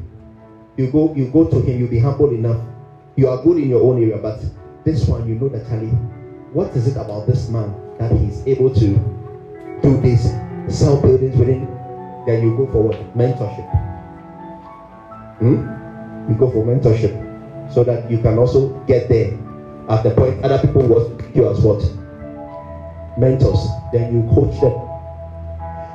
[0.79, 1.77] You go, you go to him.
[1.79, 2.57] You be humble enough.
[3.15, 4.43] You are good in your own area, but
[4.85, 5.93] this one, you know that Charlie.
[6.53, 8.89] What is it about this man that he's able to
[9.83, 10.33] do this,
[10.69, 11.67] sell buildings within?
[12.27, 12.97] Then you go for what?
[13.17, 13.69] Mentorship.
[15.39, 16.31] Hmm?
[16.31, 17.13] You go for mentorship
[17.73, 19.33] so that you can also get there
[19.91, 21.83] at the point other people will you as what?
[23.19, 23.69] Mentors.
[23.93, 24.73] Then you coach them.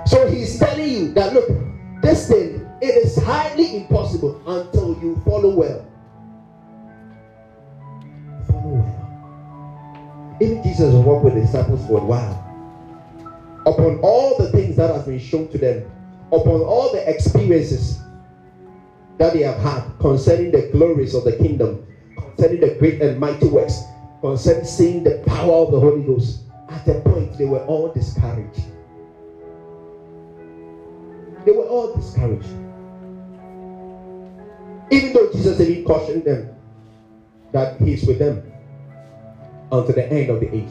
[0.05, 1.47] So he's telling you that look,
[2.01, 5.85] this thing it is highly impossible until you follow well.
[10.41, 12.55] Even Jesus walked with the disciples for a while.
[13.67, 15.83] Upon all the things that have been shown to them,
[16.33, 17.97] upon all the experiences
[19.19, 21.79] that they have had concerning the glories of the kingdom,
[22.17, 23.79] concerning the great and mighty works,
[24.21, 26.37] concerning seeing the power of the Holy Ghost,
[26.69, 28.65] at the point they were all discouraged.
[31.45, 32.55] They were all discouraged.
[34.91, 36.45] Even though Jesus even cautioned them
[37.51, 38.39] that He's with them
[39.73, 40.69] until the end of the age.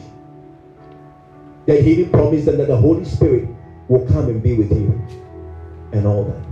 [1.65, 3.47] Then He even promised them that the Holy Spirit
[3.87, 4.99] will come and be with you
[5.91, 6.43] and all that.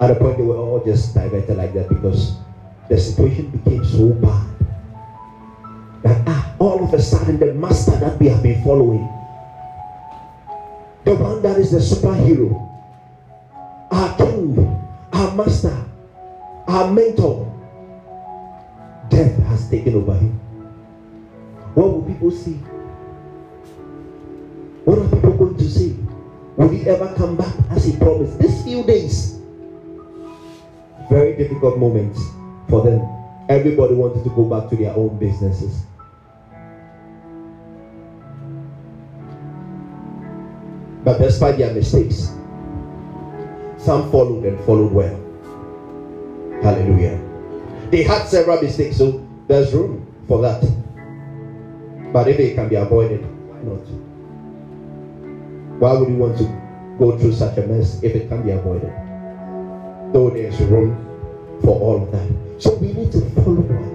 [0.00, 2.34] At a point, they were all just diverted like that because
[2.88, 4.48] the situation became so bad
[6.02, 9.06] that ah, all of a sudden the master that we have been following,
[11.04, 12.50] the one that is the superhero,
[13.92, 14.58] our king,
[15.12, 15.84] our master,
[16.66, 17.46] our mentor,
[19.08, 20.34] death has taken over him.
[21.74, 22.60] What will people see?
[24.84, 25.96] What are people going to see?
[26.56, 28.38] Will he ever come back as he promised?
[28.38, 29.40] These few days,
[31.08, 32.20] very difficult moments
[32.68, 33.00] for them.
[33.48, 35.84] Everybody wanted to go back to their own businesses.
[41.04, 42.32] But despite their mistakes,
[43.78, 45.18] some followed and followed well.
[46.62, 47.20] Hallelujah.
[47.90, 50.62] They had several mistakes, so there's room for that.
[52.12, 53.86] But if it can be avoided, why not?
[55.80, 56.44] Why would you want to
[56.98, 58.92] go through such a mess if it can be avoided?
[60.12, 60.94] Though there's room
[61.62, 62.62] for all of that.
[62.62, 63.88] So we need to follow God.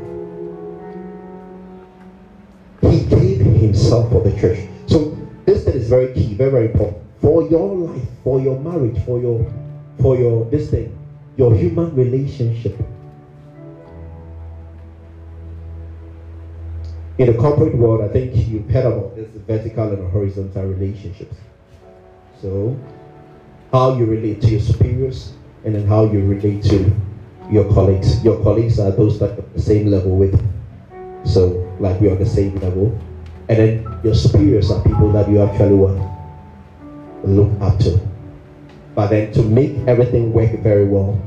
[2.91, 4.67] He gave himself for the church.
[4.87, 5.15] So
[5.45, 7.03] this thing is very key, very, very important.
[7.21, 9.45] For your life, for your marriage, for your
[10.01, 10.97] for your this thing,
[11.37, 12.77] your human relationship.
[17.17, 21.35] In the corporate world, I think you've heard about this vertical and horizontal relationships.
[22.39, 22.79] So,
[23.71, 25.33] how you relate to your superiors,
[25.65, 26.93] and then how you relate to
[27.49, 28.23] your colleagues.
[28.23, 30.37] Your colleagues are those that are the same level with.
[31.25, 32.95] So, like we're on the same level.
[33.49, 35.97] And then your superiors are people that you actually want
[37.23, 37.99] look up to.
[38.93, 41.19] But then to make everything work very well,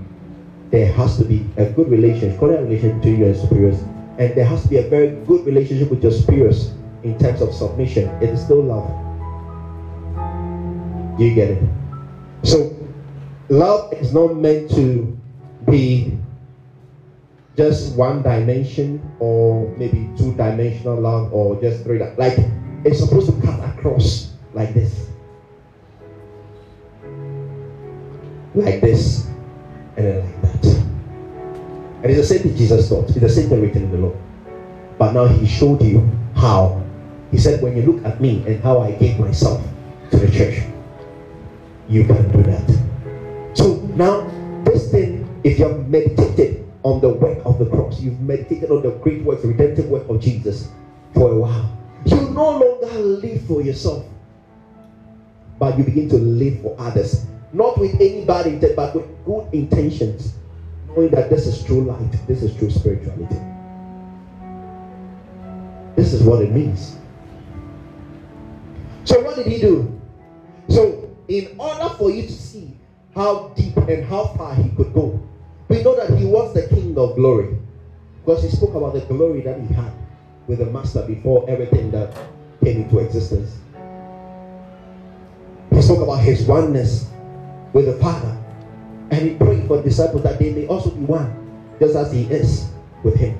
[0.70, 3.82] there has to be a good relationship, cordial relationship between you and superiors.
[4.20, 7.54] And there has to be a very good relationship with your superiors in terms of
[7.54, 8.08] submission.
[8.22, 8.86] It is still love.
[11.16, 11.62] Do you get it?
[12.42, 12.76] So
[13.48, 15.18] love is not meant to
[15.64, 16.18] be
[17.56, 22.38] just one dimension or maybe two dimensional love or just three like
[22.84, 25.10] it's supposed to cut across like this
[28.54, 29.26] like this,
[29.96, 30.89] and then like that.
[32.02, 33.10] And it's the same thing Jesus taught.
[33.10, 34.16] It's the same thing written in the law.
[34.98, 36.82] But now he showed you how.
[37.30, 39.62] He said, when you look at me and how I gave myself
[40.10, 40.64] to the church,
[41.88, 42.66] you can do that.
[43.54, 44.26] So now,
[44.64, 48.82] this thing, if you have meditated on the work of the cross, you've meditated on
[48.82, 50.70] the great work, the redemptive work of Jesus
[51.14, 54.04] for a while, you no longer live for yourself,
[55.58, 57.26] but you begin to live for others.
[57.52, 60.34] Not with any bad intent, but with good intentions.
[60.96, 63.40] Knowing that this is true light, this is true spirituality.
[65.96, 66.96] This is what it means.
[69.04, 70.00] So, what did he do?
[70.68, 72.76] So, in order for you to see
[73.14, 75.20] how deep and how far he could go,
[75.68, 77.56] we know that he was the King of glory.
[78.24, 79.92] Because he spoke about the glory that he had
[80.46, 82.16] with the Master before everything that
[82.62, 83.58] came into existence.
[85.72, 87.08] He spoke about his oneness
[87.72, 88.39] with the Father.
[89.10, 91.34] And he prayed for disciples that they may also be one,
[91.80, 92.68] just as he is
[93.02, 93.36] with him.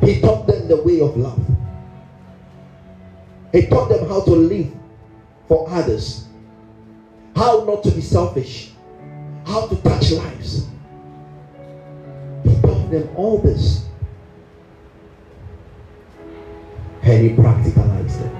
[0.00, 1.44] He taught them the way of love.
[3.52, 4.72] He taught them how to live
[5.46, 6.26] for others,
[7.36, 8.72] how not to be selfish,
[9.46, 10.66] how to touch lives.
[12.44, 13.84] He taught them all this.
[17.02, 18.32] And he practicalized it.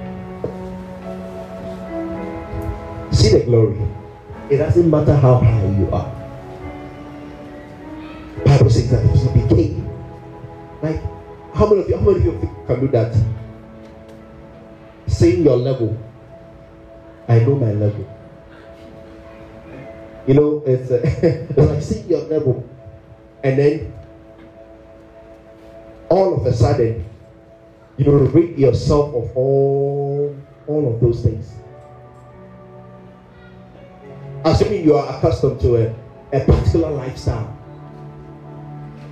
[3.15, 3.79] See the glory.
[4.51, 6.11] It doesn't matter how high you are.
[8.39, 9.89] The Bible says that he became.
[10.83, 11.03] Like,
[11.55, 13.15] how many of you, how many of you can do that?
[15.07, 15.97] Saying your level.
[17.29, 18.09] I know my level.
[20.27, 22.67] You know, it's, uh, it's like seeing your level.
[23.45, 23.93] And then
[26.09, 27.05] all of a sudden,
[27.99, 30.37] you rid yourself of all
[30.67, 31.53] all of those things.
[34.49, 35.95] Assuming you are accustomed to a,
[36.33, 37.55] a particular lifestyle.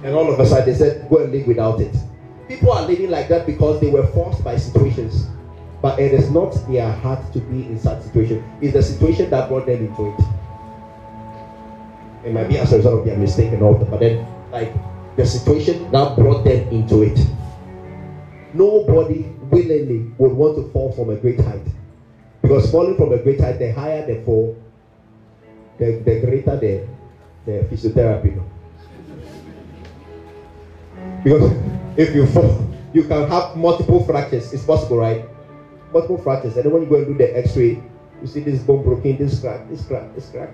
[0.02, 1.94] And all of a sudden they said, go and live without it.
[2.48, 5.26] People are living like that because they were forced by situations.
[5.82, 8.42] But it is not their heart to be in such situation.
[8.62, 10.20] It's the situation that brought them into it.
[12.28, 13.90] It might be as a result of their mistake and all that.
[13.90, 14.72] But then, like,
[15.16, 17.18] the situation that brought them into it.
[18.54, 21.66] Nobody willingly would want to fall from a great height.
[22.40, 24.56] Because falling from a great height, the higher the fall,
[25.78, 26.86] the, the greater the,
[27.44, 28.42] the physiotherapy.
[31.22, 31.52] Because
[31.96, 34.52] if you fall, you can have multiple fractures.
[34.52, 35.24] It's possible, right?
[35.92, 36.56] Multiple fractures.
[36.56, 37.82] And then when you go and do the x-ray,
[38.20, 40.50] you see this bone broken, this crack, this crack, this crack.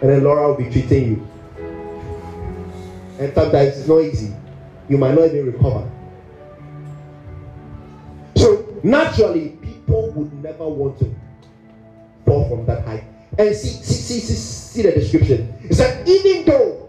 [0.00, 1.28] And then Laura will be treating you.
[3.18, 4.34] And sometimes it's not easy.
[4.88, 5.88] You might not even recover.
[8.36, 11.14] So naturally, people would never want to
[12.48, 13.04] from that height.
[13.38, 15.52] And see, see, see, see, see the description.
[15.64, 16.88] It said, even though.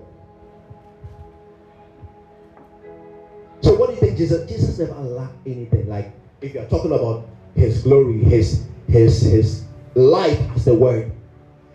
[3.61, 4.49] So what do you think Jesus?
[4.49, 5.87] Jesus never lacked anything.
[5.87, 7.25] Like if you're talking about
[7.55, 9.63] his glory, his his his
[9.95, 11.11] life as the word.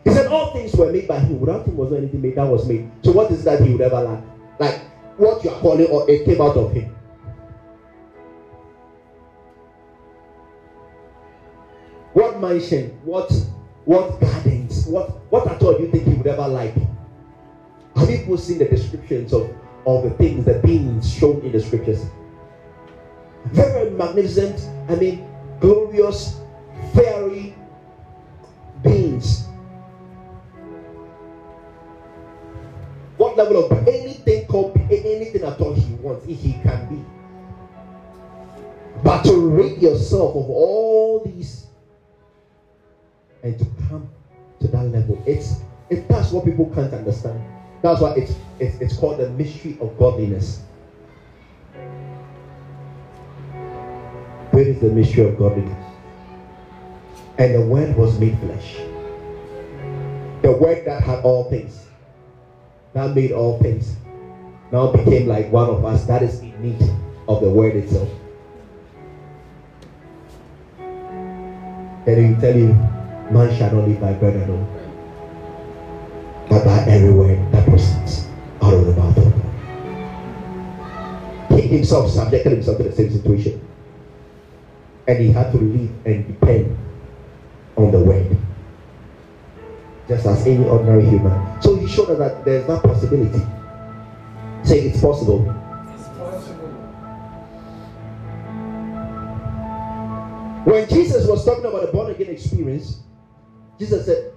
[0.04, 1.40] He said all things were made by him.
[1.40, 2.90] Without him was not anything made that was made.
[3.02, 4.24] So what is that he would ever lack?
[4.58, 4.80] Like
[5.16, 6.94] what you are calling or it came out of him.
[12.40, 13.30] not mention what
[13.88, 16.74] what gardens, what what at all do you think he would ever like.
[17.96, 19.48] Have you seen the descriptions of,
[19.86, 22.04] of the things, the beings shown in the scriptures?
[23.46, 24.60] Very magnificent,
[24.90, 25.26] I mean,
[25.58, 26.36] glorious,
[26.92, 27.54] fairy
[28.84, 29.46] beings.
[33.16, 37.02] What level of anything called anything at all he wants, if he can be.
[39.02, 41.67] But to rid yourself of all these
[43.42, 44.08] and to come
[44.60, 45.60] to that level, it's
[45.90, 47.42] it, that's what people can't understand.
[47.82, 50.60] That's why it's, it's, it's called the mystery of godliness.
[54.50, 55.84] Where is the mystery of godliness?
[57.38, 58.76] And the word was made flesh.
[60.42, 61.86] The word that had all things,
[62.94, 63.96] that made all things,
[64.72, 66.82] now became like one of us that is in need
[67.28, 68.08] of the word itself.
[72.06, 72.76] And he tell you,
[73.30, 74.66] man shall not live by bread alone,
[76.48, 78.26] but by every word that proceeds
[78.62, 79.44] out of the mouth of God.
[81.60, 83.60] He himself subjected himself to the same situation.
[85.06, 86.76] And he had to live and depend
[87.76, 88.36] on the word.
[90.06, 91.62] Just as any ordinary human.
[91.62, 93.42] So he showed us that there's that possibility.
[94.64, 95.48] Say it's possible.
[95.94, 96.68] It's possible.
[100.64, 103.00] When Jesus was talking about the born again experience,
[103.78, 104.32] Jesus said,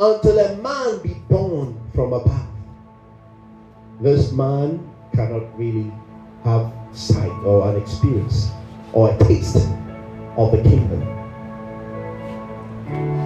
[0.00, 2.46] Until a man be born from above,
[4.00, 5.92] this man cannot really
[6.44, 8.48] have sight or an experience
[8.94, 9.68] or a taste
[10.38, 11.00] of the kingdom.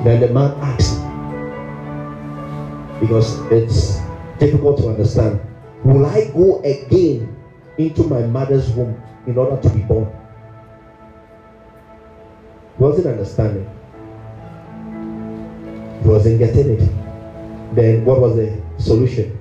[0.04, 0.98] Then the man asked,
[3.00, 4.00] because it's
[4.40, 5.40] difficult to understand,
[5.84, 7.36] will I go again
[7.78, 8.96] into my mother's womb
[9.26, 10.08] in order to be born?
[12.78, 13.68] He wasn't understanding.
[16.02, 17.74] He wasn't getting it.
[17.74, 19.38] Then what was the solution?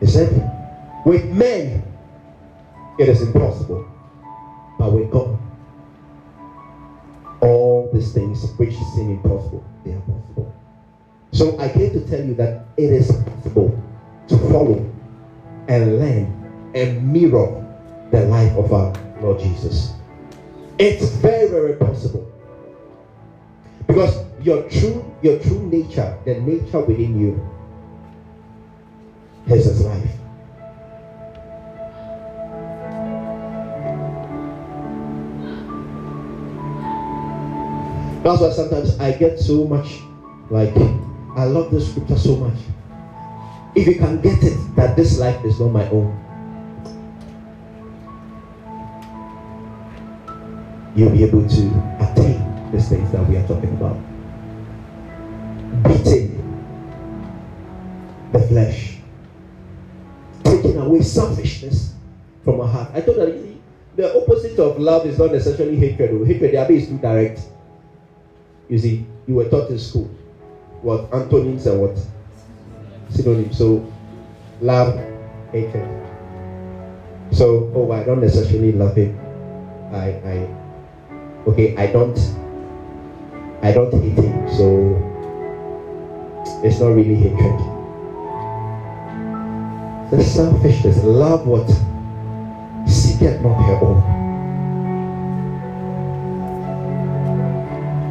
[0.00, 0.50] He said,
[1.04, 1.82] with men
[2.98, 3.86] it is impossible,
[4.78, 5.38] but with God,
[7.40, 10.54] all these things which seem impossible, they are possible.
[11.32, 13.82] So I came to tell you that it is possible
[14.28, 14.90] to follow
[15.68, 17.60] and learn and mirror
[18.10, 19.92] the life of our Lord Jesus.
[20.78, 22.30] It's very, very possible.
[23.86, 27.50] Because your true, your true nature, the nature within you,
[29.48, 30.10] has his life.
[38.22, 40.00] That's why sometimes I get so much
[40.50, 40.76] like
[41.36, 42.58] I love this scripture so much.
[43.74, 46.12] If you can get it that this life is not my own,
[50.94, 51.62] you'll be able to
[52.00, 54.13] attain these things that we are talking about.
[55.82, 56.40] Beating
[58.32, 58.98] the flesh,
[60.44, 61.94] taking away selfishness
[62.42, 62.90] from our heart.
[62.94, 63.54] I told that
[63.96, 66.10] the opposite of love is not necessarily hatred.
[66.12, 66.24] Oh.
[66.24, 67.40] Hatred, the other is too direct.
[68.68, 70.10] You see, you were taught in school
[70.82, 71.98] what antonyms and what
[73.08, 73.56] synonyms.
[73.56, 73.90] So,
[74.60, 74.98] love,
[75.52, 75.88] hatred.
[77.30, 79.18] So, oh, I don't necessarily love him.
[79.92, 80.48] I, I,
[81.46, 82.18] okay, I don't,
[83.62, 84.48] I don't hate him.
[84.56, 85.13] So,
[86.64, 87.60] it's not really hatred.
[90.10, 91.68] The selfishness, love what
[92.88, 94.02] seeketh not her own.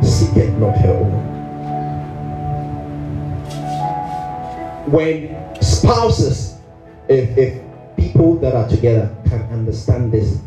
[0.04, 1.34] Seeketh not her own.
[4.94, 6.60] when spouses,
[7.08, 7.62] if, if
[7.98, 10.40] people that are together can understand this,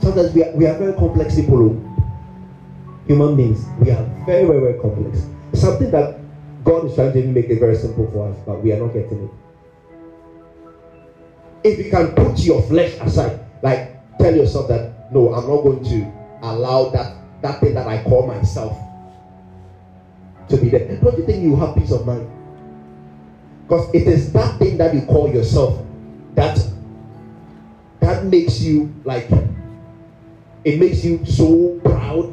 [0.00, 3.04] sometimes we are, we are very complex people, oh.
[3.06, 3.66] human beings.
[3.80, 5.26] We are very, very, very complex.
[5.56, 6.18] Something that
[6.64, 9.24] God is trying to make it very simple for us, but we are not getting
[9.24, 9.30] it.
[11.64, 15.82] If you can put your flesh aside, like tell yourself that no, I'm not going
[15.84, 18.76] to allow that that thing that I call myself
[20.48, 20.98] to be there.
[20.98, 22.28] Don't you think you have peace of mind?
[23.62, 25.80] Because it is that thing that you call yourself
[26.34, 26.58] that
[28.00, 29.28] that makes you like
[30.64, 32.32] it makes you so proud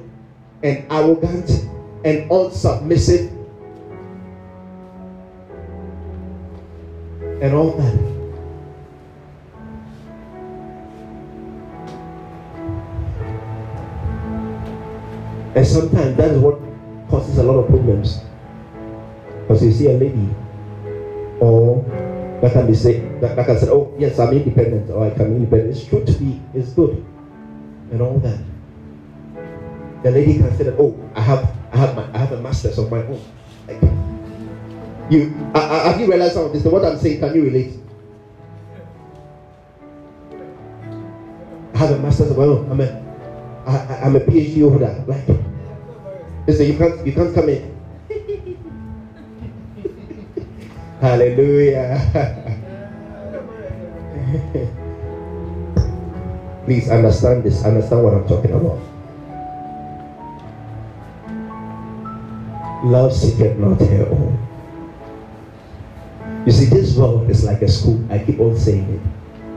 [0.63, 1.63] and arrogant
[2.06, 3.30] and unsubmissive
[7.41, 7.93] and all that.
[15.56, 16.60] And sometimes that is what
[17.10, 18.20] causes a lot of problems.
[19.41, 20.30] Because you see a lady
[21.39, 21.84] or
[22.41, 25.30] that can be said that, that can say, oh yes, I'm independent or I can
[25.30, 25.78] be independent.
[25.78, 27.06] It's true to be, it's good,
[27.91, 28.39] and all that.
[30.04, 32.78] the lady can say that, oh, I have, I have, my, I have a master's
[32.78, 33.19] of my own.
[33.67, 33.82] Like,
[35.09, 36.63] you, I, I, have you realized some of this?
[36.63, 37.76] What I'm saying, can you relate?
[41.74, 42.69] I have a master's of my own.
[42.69, 45.03] I'm a, I, I'm a PhD holder.
[45.07, 45.26] Like,
[46.45, 47.76] listen, you can't, you can't come in.
[51.01, 51.99] Hallelujah.
[56.65, 57.65] Please understand this.
[57.65, 58.78] Understand what I'm talking about.
[62.84, 64.38] Love seeketh not her own.
[66.45, 68.03] You see, this world is like a school.
[68.11, 68.99] I keep on saying it.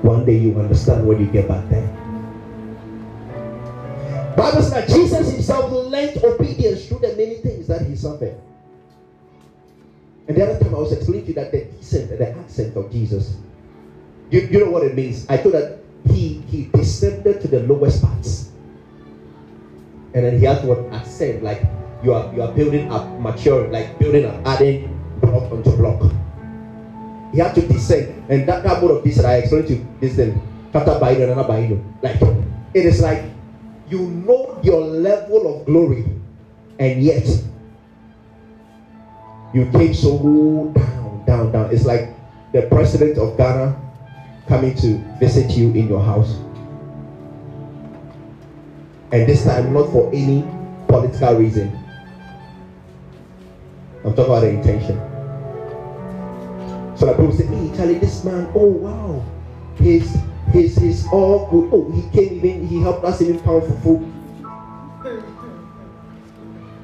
[0.07, 1.91] One day you understand when you get back there.
[4.37, 8.39] Bible says that Jesus himself learned obedience through the many things that he suffered.
[10.29, 12.93] And the other time I was explaining to you that the descent the accent of
[12.93, 13.37] Jesus,
[14.31, 15.27] you, you know what it means.
[15.29, 18.51] I thought that he he descended to the lowest parts.
[20.14, 21.62] And then he had to ascend, like
[22.03, 26.13] you are you are building up, maturing, like building up, adding block onto block.
[27.33, 28.25] He had to descend.
[28.29, 30.41] And that, that mode of descent, I explained to you this thing.
[30.73, 32.21] Like
[32.75, 33.23] it is like
[33.89, 36.05] you know your level of glory,
[36.79, 37.27] and yet
[39.55, 41.71] you came so down, down, down.
[41.73, 42.11] It's like
[42.53, 43.81] the president of Ghana
[44.47, 46.37] coming to visit you in your house.
[49.13, 50.45] And this time, not for any
[50.89, 51.86] political reason.
[54.07, 54.97] I'm talking about the intention.
[56.97, 59.25] So the people say, hey, Charlie, this man, oh wow,
[59.79, 60.17] he's
[60.53, 61.71] he's he's all oh, good.
[61.75, 64.13] Oh, he came even, he helped us even pound for food.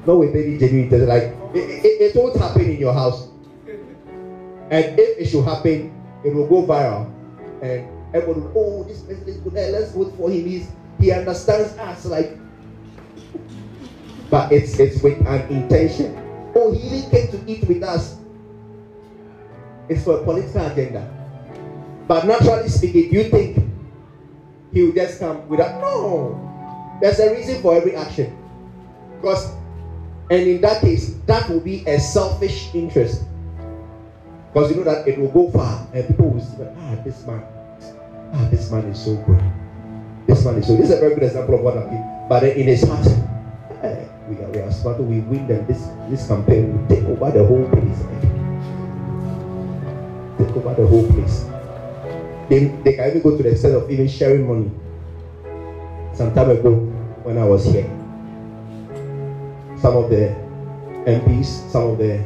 [0.05, 1.07] No way, baby, genuine.
[1.07, 1.23] Like
[1.55, 3.29] it, it, it won't happen in your house.
[4.69, 5.95] And if it should happen,
[6.25, 7.09] it will go viral.
[7.61, 9.53] And everybody will, oh, this person is good.
[9.53, 10.45] let's vote for him.
[10.45, 10.69] He's,
[10.99, 12.05] he understands us.
[12.05, 12.37] Like,
[14.29, 16.22] but it's it's with an intention.
[16.71, 18.15] He even came to eat with us.
[19.89, 21.09] It's for a political agenda.
[22.07, 23.57] But naturally speaking, you think
[24.71, 26.39] he will just come without no.
[27.01, 28.37] There's a reason for every action.
[29.15, 29.51] Because
[30.29, 33.23] and in that case, that will be a selfish interest.
[34.51, 37.43] Because you know that it will go far and people will say, ah, this man,
[38.33, 39.41] ah, this man is so good.
[40.27, 42.29] This man is so This is a very good example of what I'm.
[42.29, 43.05] But in his heart,
[44.29, 45.65] we are, we are we win them.
[45.67, 47.99] This this campaign will take over the whole place.
[50.37, 51.45] Take over the whole place.
[52.49, 54.71] They, they can even go to the extent of even sharing money.
[56.13, 56.75] Some time ago,
[57.23, 57.87] when I was here,
[59.77, 60.35] some of the
[61.05, 62.23] MPs, some of the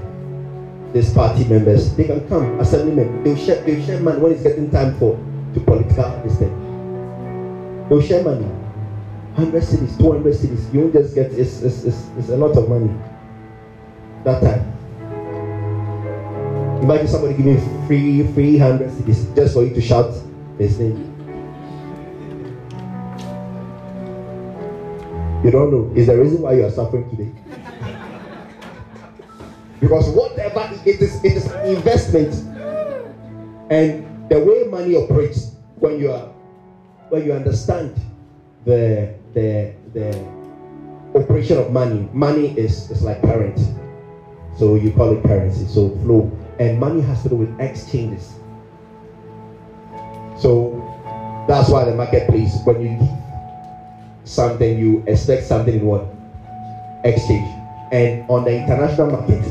[0.93, 4.69] this party members, they can come, assemblymen, they'll share, they'll share money when it's getting
[4.69, 5.15] time for
[5.53, 6.53] to political this thing.
[7.89, 8.47] They'll share money.
[9.37, 10.73] 100 cedis, 200 cedis.
[10.73, 12.91] You won't just get, it's, it's, it's, it's a lot of money.
[14.23, 14.73] That time.
[16.81, 20.11] Imagine somebody giving free, 300 cedis just for you to shout
[20.57, 21.13] his name.
[25.43, 25.91] You don't know.
[25.95, 27.31] Is the reason why you are suffering today.
[29.79, 32.33] Because whatever it is, it is an investment.
[33.69, 36.33] And the way money operates, when you are
[37.09, 37.93] when you understand
[38.65, 40.09] the the the
[41.13, 43.59] operation of money, money is, is like current.
[44.57, 46.31] So you call it currency, so flow.
[46.59, 48.33] And money has to do with exchanges.
[50.41, 50.73] So
[51.47, 53.09] that's why the marketplace, when you give
[54.23, 56.05] something, you expect something in what?
[57.03, 57.47] Exchange.
[57.91, 59.45] And on the international market,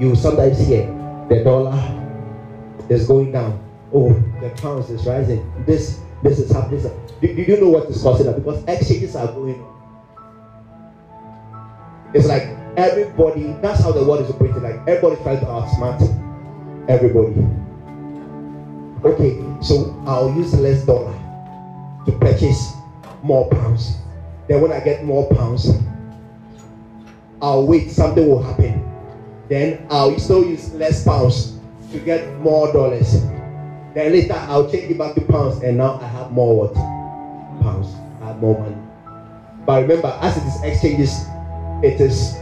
[0.00, 0.86] you sometimes hear
[1.28, 1.76] the dollar
[2.88, 3.62] is going down.
[3.92, 5.44] Oh, the pound is rising.
[5.66, 6.80] This this is happening.
[7.20, 8.36] Do, do you know what is causing that?
[8.36, 9.74] Because exchanges are going on.
[12.14, 12.44] It's like
[12.76, 14.62] everybody, that's how the world is operating.
[14.62, 16.00] Like everybody's trying to outsmart
[16.88, 17.34] everybody.
[19.04, 21.14] Okay, so I'll use less dollar
[22.06, 22.72] to purchase
[23.22, 23.92] more pounds.
[24.48, 25.70] Then when I get more pounds,
[27.42, 28.88] I'll wait, something will happen
[29.48, 31.58] then I'll still use less pounds
[31.92, 33.22] to get more dollars.
[33.94, 36.97] Then later I'll change it back to pounds, and now I have more what?
[37.68, 38.76] I have more money.
[39.66, 41.26] But remember, as it is exchanges,
[41.82, 42.36] it is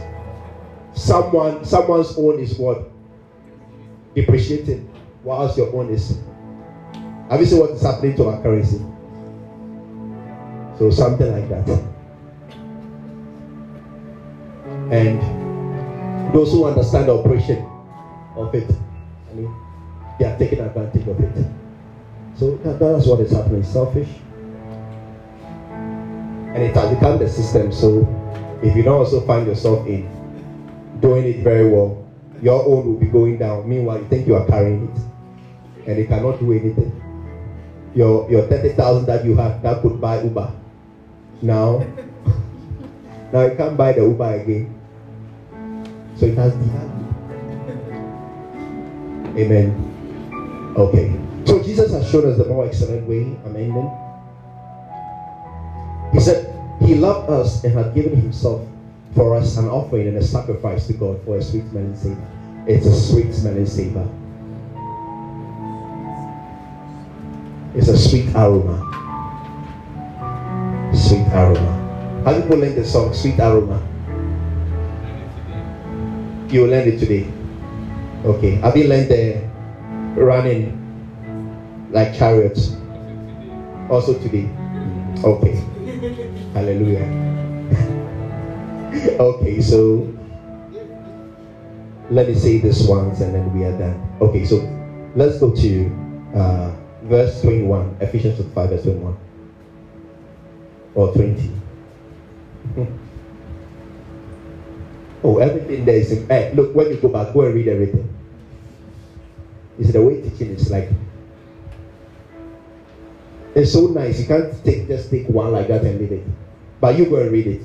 [0.93, 2.89] someone someone's own is what?
[4.15, 4.89] Depreciating,
[5.23, 6.17] whilst your own is.
[7.29, 8.81] Have you seen what is happening to our currency?
[10.79, 11.83] So something like that.
[14.91, 17.65] And those who understand the operation
[18.35, 18.71] of it,
[19.29, 19.53] I mean,
[20.19, 21.47] they are taking advantage of it.
[22.35, 23.63] So that, that's what is happening.
[23.63, 24.09] Selfish.
[26.57, 27.71] And it has become the system.
[27.71, 28.01] So
[28.63, 30.09] If you don't also find yourself in
[30.99, 32.03] doing it very well,
[32.41, 33.69] your own will be going down.
[33.69, 34.97] Meanwhile, you think you are carrying it,
[35.85, 36.89] and you cannot do anything.
[37.93, 40.51] Your your thirty thousand that you have that could buy Uber.
[41.41, 41.85] Now,
[43.33, 44.73] now you can't buy the Uber again.
[46.17, 47.05] So it has devalued.
[49.37, 50.73] Amen.
[50.75, 51.13] Okay.
[51.45, 53.37] So Jesus has shown us the more excellent way.
[53.45, 54.06] Amen.
[56.17, 58.65] He said, He loved us and had given Himself
[59.13, 62.27] for us an offering and a sacrifice to God for a sweet smelling savor.
[62.65, 64.09] It's a sweet smelling savor.
[67.75, 68.81] It's a sweet aroma.
[70.91, 72.23] Sweet aroma.
[72.25, 73.79] How people learn the song Sweet Aroma?
[76.49, 77.31] You will learn it today.
[78.25, 78.55] Okay.
[78.65, 79.43] Have you learned the
[80.19, 80.73] running
[81.91, 82.75] like chariots?
[83.87, 84.49] Also today.
[85.23, 85.76] Okay.
[86.57, 87.05] Hallelujah.
[89.21, 90.09] okay, so
[92.09, 93.93] let me say this once and then we are done.
[94.21, 94.57] Okay, so
[95.13, 95.91] let's go to
[96.33, 96.73] uh,
[97.03, 99.15] verse 21, Ephesians 5, verse 21
[100.95, 101.51] or 20.
[105.23, 106.25] oh, everything there is.
[106.25, 108.09] Hey, look, when you go back, go and read everything.
[109.77, 110.89] You see, the way teaching is like
[113.53, 114.19] it's so nice.
[114.19, 116.25] You can't take just take one like that and leave it.
[116.79, 117.61] But you go and read it.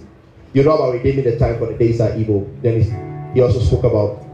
[0.52, 2.48] You know about redeeming the time for the days are evil.
[2.62, 4.24] Then he also spoke about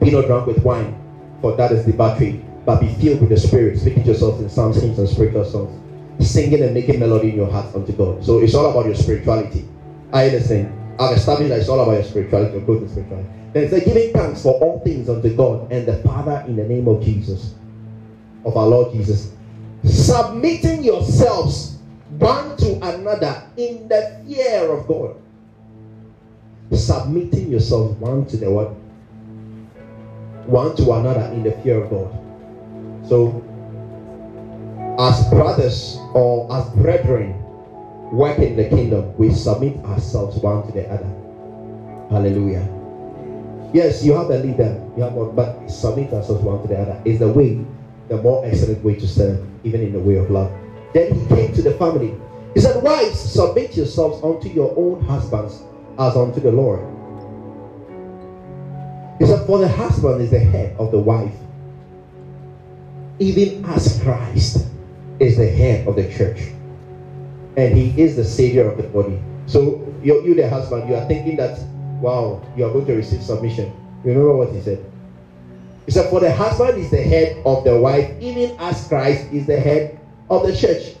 [0.00, 0.96] be not drunk with wine,
[1.40, 4.48] for that is the battery, but be filled with the Spirit, speaking to yourself in
[4.48, 5.72] psalms, hymns, and spiritual songs,
[6.28, 8.24] singing and making melody in your heart unto God.
[8.24, 9.66] So it's all about your spirituality.
[10.12, 10.72] I understand.
[11.00, 13.28] I've established that it's all about your spirituality, your growth in spirituality.
[13.52, 16.64] Then it's like giving thanks for all things unto God and the Father in the
[16.64, 17.54] name of Jesus,
[18.44, 19.32] of our Lord Jesus
[19.84, 21.77] submitting yourselves
[22.18, 25.16] one to another in the fear of God.
[26.72, 28.68] Submitting yourselves one to the what?
[30.46, 32.10] One to another in the fear of God.
[33.06, 33.42] So,
[34.98, 37.34] as brothers or as brethren
[38.12, 41.10] work in the kingdom, we submit ourselves one to the other.
[42.10, 42.66] Hallelujah.
[43.72, 47.02] Yes, you have a leader, you have one, but submit ourselves one to the other
[47.04, 47.58] is the way,
[48.08, 50.50] the more excellent way to serve even in the way of love.
[50.94, 52.14] Then he came to the family.
[52.54, 55.62] He said, Wives, submit yourselves unto your own husbands
[55.98, 56.80] as unto the Lord.
[59.18, 61.34] He said, For the husband is the head of the wife,
[63.18, 64.66] even as Christ
[65.18, 66.40] is the head of the church.
[67.56, 69.20] And he is the savior of the body.
[69.46, 71.58] So, you, you the husband, you are thinking that,
[72.00, 73.72] wow, you are going to receive submission.
[74.04, 74.84] Remember what he said.
[75.86, 79.46] He said, For the husband is the head of the wife, even as Christ is
[79.46, 79.97] the head
[80.30, 80.96] of the church.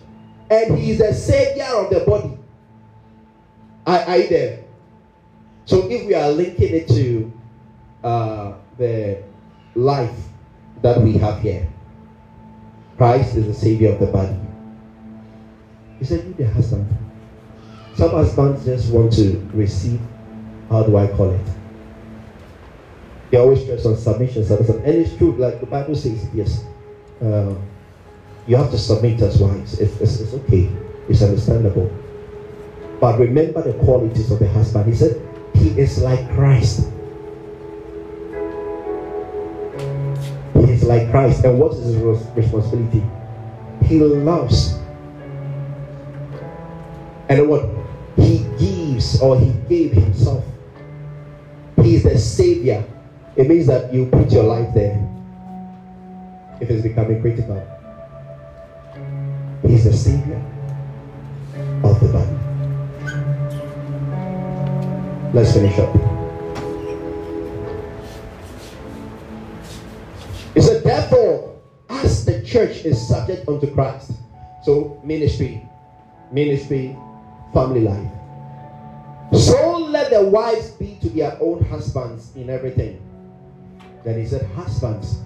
[0.50, 2.38] And he is the savior of the body.
[3.86, 4.64] Are, are you there?
[5.64, 7.32] So if we are linking it to
[8.02, 9.22] uh, the
[9.74, 10.28] life
[10.82, 11.68] that we have here,
[12.96, 14.36] Christ is the savior of the body.
[15.98, 16.88] He said, You the husband.
[17.94, 20.00] Some husbands just want to receive,
[20.70, 21.46] how do I call it?
[23.30, 24.76] They always stress on submission, submission.
[24.84, 26.64] And it's true, like the Bible says, yes.
[27.20, 27.54] Uh,
[28.48, 29.78] you have to submit as wives.
[29.78, 30.70] It's, it's, it's okay.
[31.06, 31.94] It's understandable.
[32.98, 34.86] But remember the qualities of the husband.
[34.86, 35.20] He said,
[35.54, 36.88] He is like Christ.
[40.54, 41.44] He is like Christ.
[41.44, 43.04] And what is his responsibility?
[43.84, 44.78] He loves.
[47.28, 47.68] And what?
[48.16, 50.42] He gives or he gave himself.
[51.82, 52.82] He is the savior.
[53.36, 54.96] It means that you put your life there
[56.62, 57.77] if it's becoming critical.
[59.66, 60.42] He's the savior
[61.84, 62.38] of the body.
[65.34, 65.94] Let's finish up.
[70.54, 74.12] He said, therefore, as the church is subject unto Christ,
[74.64, 75.62] so ministry,
[76.32, 76.96] ministry,
[77.52, 78.10] family life.
[79.32, 83.00] So let the wives be to their own husbands in everything.
[84.04, 85.18] Then he said, Husbands,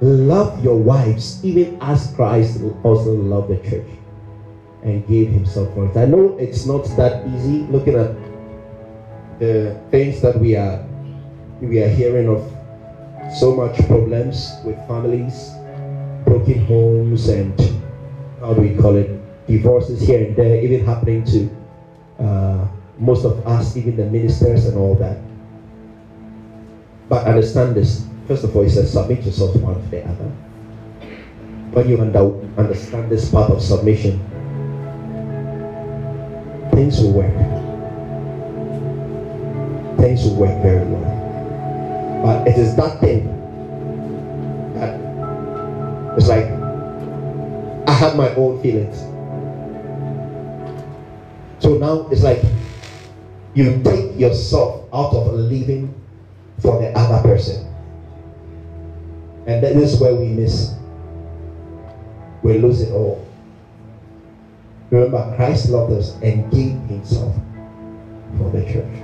[0.00, 3.88] love your wives, even as Christ also loved the church
[4.82, 5.96] and gave himself for it.
[5.96, 8.14] I know it's not that easy looking at
[9.38, 10.84] the things that we are
[11.60, 12.42] we are hearing of
[13.32, 15.52] so much problems with families,
[16.24, 17.58] broken homes, and
[18.40, 19.10] how do we call it?
[19.46, 21.48] Divorces here and there, even happening to
[22.18, 22.68] uh,
[22.98, 25.18] most of us, even the ministers and all that.
[27.08, 28.04] But understand this.
[28.26, 30.30] First of all, he says, submit yourself one to the other.
[31.72, 34.18] When you understand this part of submission,
[36.72, 37.64] things will work.
[40.04, 42.22] things will work very well.
[42.22, 43.24] But it is that thing
[44.74, 45.00] that
[46.18, 46.44] it's like
[47.88, 49.00] I have my own feelings.
[51.58, 52.42] So now it's like
[53.54, 55.94] you take yourself out of living
[56.60, 57.63] for the other person.
[59.46, 60.74] And that is where we miss.
[62.42, 63.26] We lose it all.
[64.90, 67.34] Remember, Christ loved us and gave himself
[68.38, 68.94] for the church.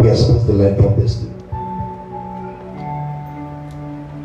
[0.00, 1.32] We are supposed to learn from this too.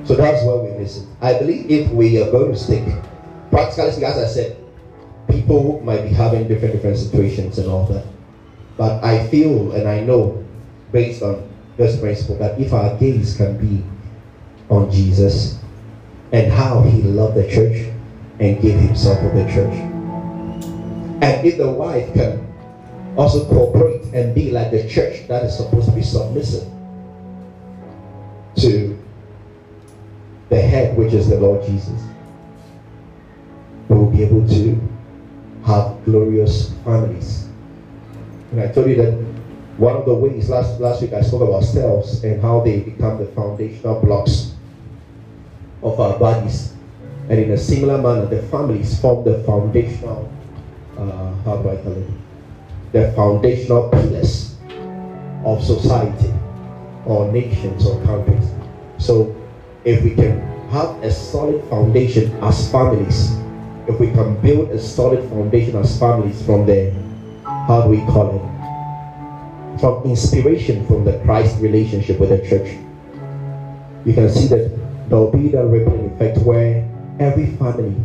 [0.06, 1.08] So that's where we miss it.
[1.22, 2.84] I believe if we are going to stick,
[3.52, 4.58] practically, as I said,
[5.30, 8.06] people might be having different different situations and all that.
[8.78, 10.44] But I feel and I know,
[10.92, 11.47] based on
[11.78, 13.84] this principle, that if our gaze can be
[14.70, 15.60] on Jesus
[16.32, 17.94] and how he loved the church
[18.40, 19.74] and gave himself for the church.
[21.22, 22.45] And if the wife can
[23.16, 26.68] also cooperate and be like the church that is supposed to be submissive
[28.58, 28.98] to
[30.49, 32.02] the head, which is the Lord Jesus,
[33.90, 34.80] we will be able to
[35.66, 37.48] have glorious families.
[38.52, 39.27] And I told you that
[39.78, 43.20] one of the ways last, last week I spoke about cells and how they become
[43.20, 44.54] the foundational blocks
[45.84, 46.74] of our bodies.
[47.30, 50.32] And in a similar manner, the families form the foundational,
[50.98, 52.08] uh, how do I call it?
[52.91, 54.56] The foundational pillars
[55.45, 56.34] of society
[57.06, 58.49] or nations or countries.
[58.98, 59.36] So
[59.86, 60.40] if we can
[60.70, 63.32] have a solid foundation as families,
[63.88, 66.91] if we can build a solid foundation as families from the,
[67.45, 68.47] how do we call it?
[69.80, 72.78] From inspiration from the Christ relationship with the church,
[74.06, 74.72] you can see that
[75.10, 76.88] there will be that rippling effect where
[77.20, 77.95] every family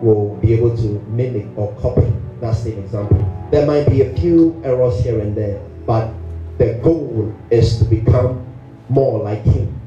[0.00, 3.18] will be able to mimic or copy that same example.
[3.50, 6.12] There might be a few errors here and there, but
[6.58, 8.46] the goal is to become
[8.88, 9.78] more like Him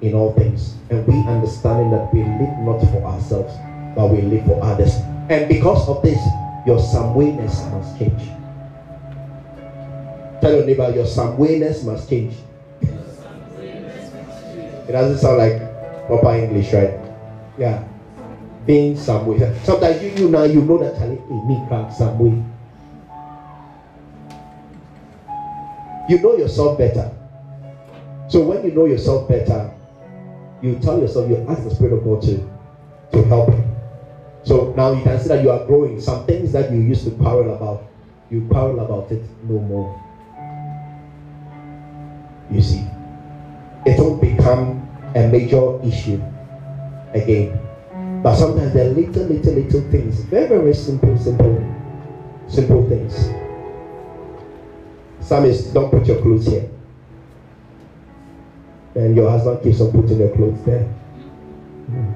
[0.00, 0.74] in all things.
[0.90, 3.52] And we understanding that we live not for ourselves,
[3.94, 4.94] but we live for others.
[5.28, 6.18] And because of this,
[6.66, 8.37] your somewayness must change.
[10.40, 12.36] Tell your neighbor, your somewayness must change.
[14.88, 16.94] It doesn't sound like proper English, right?
[17.58, 17.84] Yeah.
[18.64, 19.26] Being some.
[19.64, 21.58] Sometimes you, you now you know that me
[22.18, 22.44] way.
[26.08, 27.14] You know yourself better.
[28.28, 29.74] So when you know yourself better,
[30.62, 32.48] you tell yourself, you ask the Spirit of God to,
[33.12, 33.64] to help you.
[34.42, 36.00] So now you can see that you are growing.
[36.00, 37.84] Some things that you used to quarrel about,
[38.30, 40.07] you quarrel about it no more.
[42.50, 42.86] You see,
[43.84, 46.22] it won't become a major issue
[47.12, 47.60] again.
[48.22, 51.64] But sometimes are little, little, little things, very, very simple, simple,
[52.48, 53.30] simple things.
[55.20, 56.68] Some is don't put your clothes here.
[58.94, 60.84] And your husband keeps on putting your clothes there.
[61.86, 62.12] Hmm.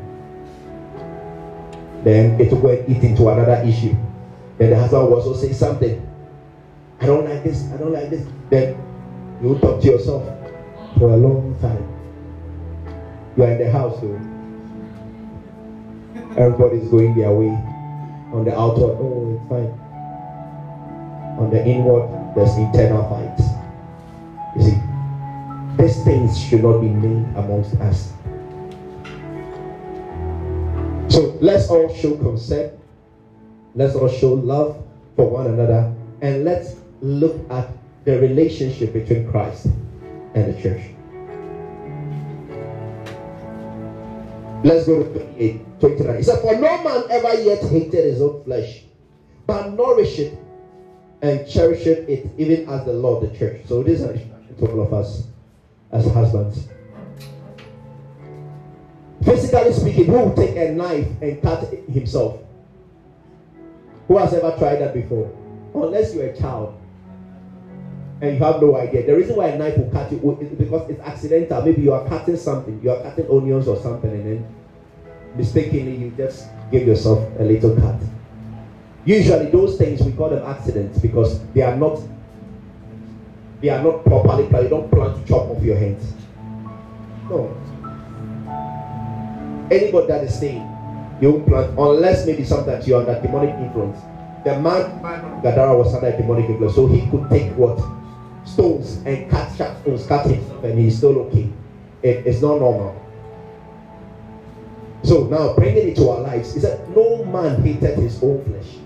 [2.05, 3.95] Then it will eat into another issue.
[4.59, 6.09] Then the husband will also say something.
[7.01, 8.27] I don't like this, I don't like this.
[8.51, 8.77] Then
[9.43, 10.23] you talk to yourself
[10.99, 11.89] for a long time.
[13.37, 14.07] You are in the house, so
[16.37, 17.51] everybody's going their way.
[18.33, 19.79] On the outward, oh, it's fine.
[21.39, 23.43] On the inward, there's internal fights.
[24.57, 24.79] You see,
[25.77, 28.13] these things should not be made amongst us.
[31.09, 32.73] So let's all show consent.
[33.75, 34.83] Let's all show love
[35.17, 35.93] for one another.
[36.21, 37.69] And let's look at
[38.05, 39.67] the relationship between Christ
[40.35, 40.83] and the church.
[44.65, 46.17] Let's go to 28, 29.
[46.17, 48.83] He said, For no man ever yet hated his own flesh,
[49.47, 50.39] but nourished it
[51.21, 53.63] and cherished it, even as the Lord the church.
[53.67, 55.25] So this is an instruction to all of us
[55.91, 56.69] as husbands.
[59.25, 62.41] Physically speaking, who will take a knife and cut himself?
[64.09, 65.33] Who has ever tried that before?
[65.75, 66.82] Unless you're a child
[68.23, 69.05] and you have no idea.
[69.05, 71.61] The reason why a knife will cut you is because it's accidental.
[71.65, 74.47] Maybe you are cutting something, you are cutting onions or something, and then
[75.35, 78.01] mistakenly you just give yourself a little cut.
[79.05, 82.01] Usually, those things we call them accidents because they are not
[83.61, 84.65] they are not properly planned.
[84.65, 86.15] You don't plan to chop off your hands.
[87.29, 87.51] No.
[89.69, 90.63] Anybody that is saying
[91.21, 93.99] you don't plan unless maybe sometimes you are under demonic influence.
[94.45, 97.81] The man Gadara was under demonic influence, so he could take what
[98.45, 101.51] stones and cut sharp stones, cut himself, and he's still okay.
[102.03, 102.99] It, it's not normal.
[105.05, 108.79] So now bringing it to our lives, is that no man hated his own flesh.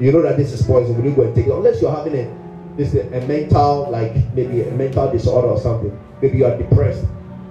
[0.00, 0.96] You know that this is poison.
[0.96, 1.52] Will you go and take it?
[1.52, 2.44] Unless you're having a
[2.76, 5.96] this a mental like maybe a mental disorder or something.
[6.20, 7.04] Maybe you are depressed.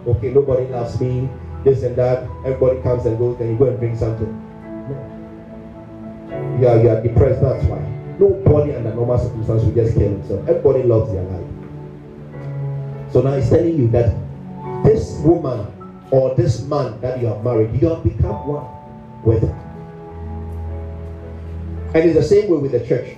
[0.05, 1.29] Okay, nobody loves me.
[1.63, 2.23] This and that.
[2.45, 3.37] Everybody comes and goes.
[3.37, 4.27] Then you go and bring something.
[4.89, 6.67] No.
[6.67, 7.41] Are you are depressed.
[7.41, 8.02] That's why.
[8.19, 10.47] Nobody under normal circumstances will just kill himself.
[10.47, 11.47] Everybody loves their life.
[13.11, 14.15] So now he's telling you that
[14.83, 15.67] this woman
[16.11, 18.65] or this man that you have married, you have become one
[19.23, 19.43] with.
[21.95, 23.17] And it's the same way with the church.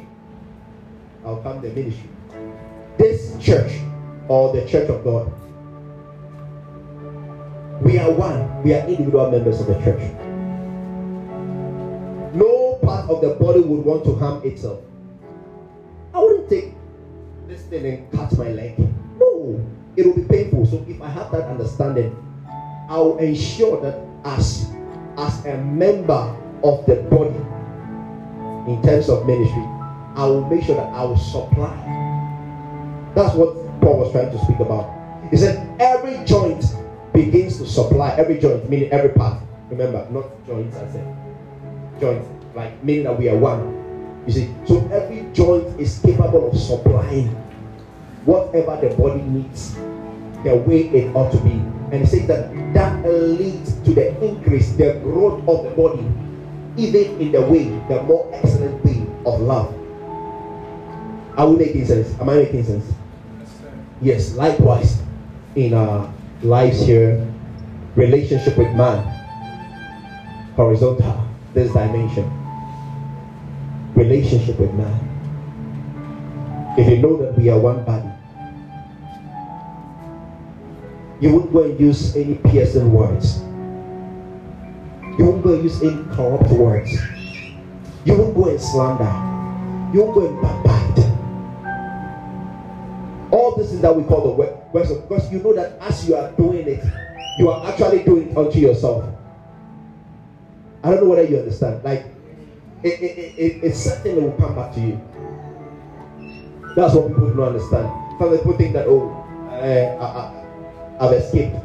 [1.25, 2.09] I'll come the ministry.
[2.97, 3.79] This church
[4.27, 5.31] or the church of God,
[7.81, 8.63] we are one.
[8.63, 10.24] We are individual members of the church.
[12.81, 14.81] Part of the body would want to harm itself.
[16.13, 16.73] I wouldn't take
[17.47, 18.77] this thing and cut my leg.
[19.19, 19.61] No,
[19.95, 20.65] it will be painful.
[20.65, 22.15] So if I have that understanding,
[22.89, 24.69] I will ensure that as
[25.17, 27.35] as a member of the body
[28.71, 29.63] in terms of ministry,
[30.15, 31.73] I will make sure that I will supply.
[33.15, 34.91] That's what Paul was trying to speak about.
[35.29, 36.63] He said every joint
[37.13, 39.41] begins to supply every joint, meaning every part.
[39.69, 41.15] Remember, not joints, I said
[41.99, 42.23] joint,
[42.55, 44.23] like meaning that we are one.
[44.25, 47.27] You see, so every joint is capable of supplying
[48.23, 49.75] whatever the body needs,
[50.43, 51.51] the way it ought to be.
[51.91, 56.07] And he says that that leads to the increase, the growth of the body,
[56.77, 59.75] even in the way, the more excellent way of love.
[61.37, 62.17] Are we making sense?
[62.19, 62.91] Am I making sense?
[64.01, 65.03] Yes, likewise,
[65.55, 66.11] in our
[66.41, 67.27] lives here,
[67.95, 69.05] relationship with man,
[70.55, 72.44] horizontal, this dimension,
[73.95, 74.93] relationship with man.
[76.77, 78.09] If you know that we are one body,
[81.21, 83.39] you won't go and use any piercing words.
[85.17, 86.91] You won't go and use any corrupt words.
[88.03, 89.11] You won't go and slander.
[89.93, 91.05] You won't go and backbite.
[93.31, 96.31] All this is that we call the of because you know that as you are
[96.33, 96.83] doing it,
[97.39, 99.05] you are actually doing it unto yourself.
[100.83, 101.83] I don't know whether you understand.
[101.83, 102.05] Like
[102.85, 105.01] it, it, it, it's something that will come back to you.
[106.75, 107.89] That's what people don't understand.
[108.19, 109.09] Some people think that oh,
[109.49, 110.35] uh,
[110.99, 111.55] I, I've escaped.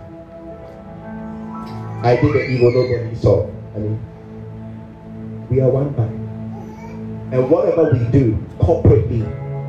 [2.02, 3.46] I did the evil nobody saw.
[3.74, 4.00] I mean,
[5.50, 6.14] we are one body.
[7.36, 9.28] And whatever we do corporately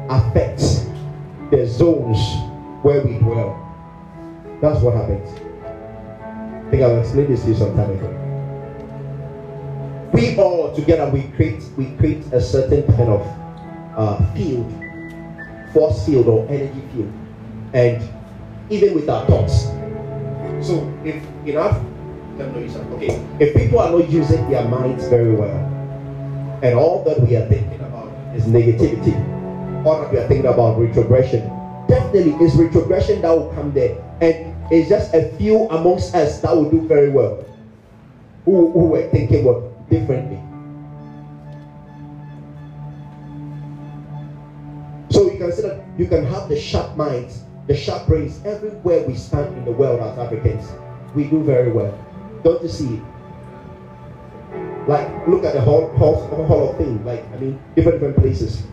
[0.09, 0.85] affects
[1.51, 2.17] the zones
[2.81, 3.57] where we dwell.
[4.61, 5.29] That's what happens.
[5.29, 8.20] I think I've explained this to you some time ago.
[10.13, 13.23] We all together we create we create a certain kind of
[13.95, 14.67] uh, field,
[15.73, 17.13] force field or energy field,
[17.73, 18.03] and
[18.69, 19.71] even with our thoughts.
[20.59, 21.81] So if enough,
[22.39, 25.55] Okay, if people are not using their minds very well,
[26.63, 29.15] and all that we are thinking about is negativity,
[29.85, 31.45] all that we are thinking about retrogression,
[31.87, 36.55] definitely it's retrogression that will come there, and it's just a few amongst us that
[36.55, 37.45] will do very well,
[38.45, 40.41] who, who were thinking what differently.
[45.11, 49.05] So you can see that you can have the sharp minds the sharp brains everywhere
[49.07, 50.71] we stand in the world as Africans.
[51.15, 51.97] We do very well.
[52.43, 53.01] Don't you see?
[54.87, 56.15] Like, look at the whole, whole,
[56.45, 57.03] whole of thing.
[57.05, 58.63] Like, I mean, different different places.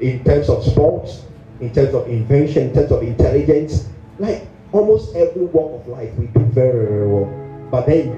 [0.00, 1.22] In terms of sports,
[1.60, 6.26] in terms of invention, in terms of intelligence, like almost every walk of life, we
[6.26, 7.68] do very, very well.
[7.70, 8.10] But then,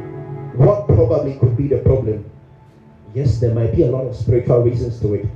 [0.59, 2.29] what probably could be the problem?
[3.15, 5.27] Yes, there might be a lot of spiritual reasons to it,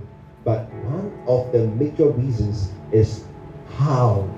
[0.45, 3.25] but one of the major reasons is
[3.79, 4.29] how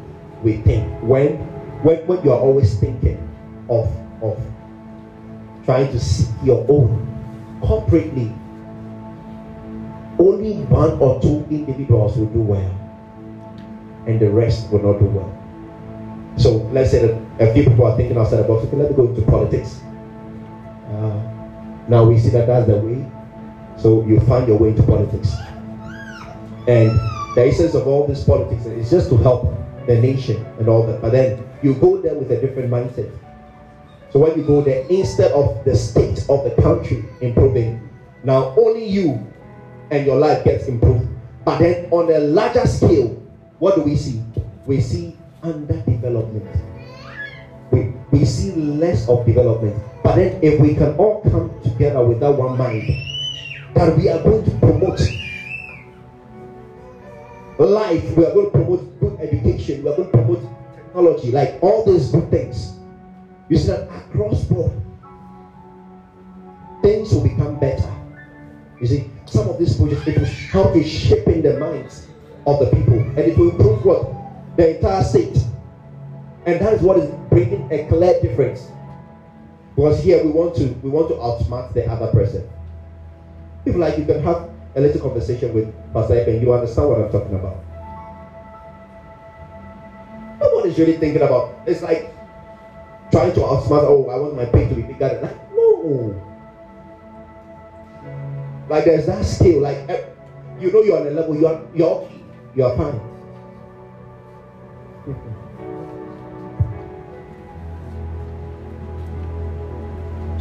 [0.42, 0.84] we think.
[1.02, 1.38] When,
[1.82, 3.18] when, when you are always thinking
[3.68, 3.88] of,
[4.22, 4.38] of
[5.64, 7.00] trying to seek your own
[7.62, 8.30] corporately,
[10.18, 12.70] only one or two individuals will do well,
[14.06, 15.32] and the rest will not do well.
[16.36, 18.66] So let's say that a few people are thinking outside the box.
[18.66, 19.80] Okay, let me go into politics.
[20.94, 21.20] Uh,
[21.88, 23.04] now we see that that's the way.
[23.76, 25.34] So you find your way into politics.
[26.66, 26.90] And
[27.34, 29.52] the essence of all this politics is just to help
[29.86, 31.02] the nation and all that.
[31.02, 33.10] But then you go there with a different mindset.
[34.10, 37.90] So when you go there, instead of the state of the country improving,
[38.22, 39.26] now only you
[39.90, 41.08] and your life gets improved.
[41.44, 43.08] But then on a larger scale,
[43.58, 44.22] what do we see?
[44.66, 46.46] We see underdevelopment.
[47.70, 49.76] We, we see less of development.
[50.04, 52.86] But then if we can all come together with that one mind,
[53.72, 55.00] that we are going to promote
[57.58, 60.42] life, we are going to promote good education, we are going to promote
[60.76, 62.74] technology, like all these good things.
[63.48, 64.72] You see that across board,
[66.82, 67.90] things will become better.
[68.82, 72.08] You see, some of these projects it will help in shaping the minds
[72.46, 74.12] of the people, and it will improve what
[74.58, 75.38] the entire state.
[76.44, 78.70] And that is what is bringing a clear difference.
[79.74, 82.48] Because here we want to we want to outsmart the other person.
[83.66, 87.10] If like you can have a little conversation with Pastor and you understand what I'm
[87.10, 87.56] talking about.
[90.40, 92.14] No one is really thinking about it's like
[93.10, 96.20] trying to outsmart, oh, I want my pay to be bigger than like no.
[98.68, 100.06] Like there's that skill, like eh,
[100.60, 102.08] you know you're on a level, you're you're
[102.54, 103.00] you're fine.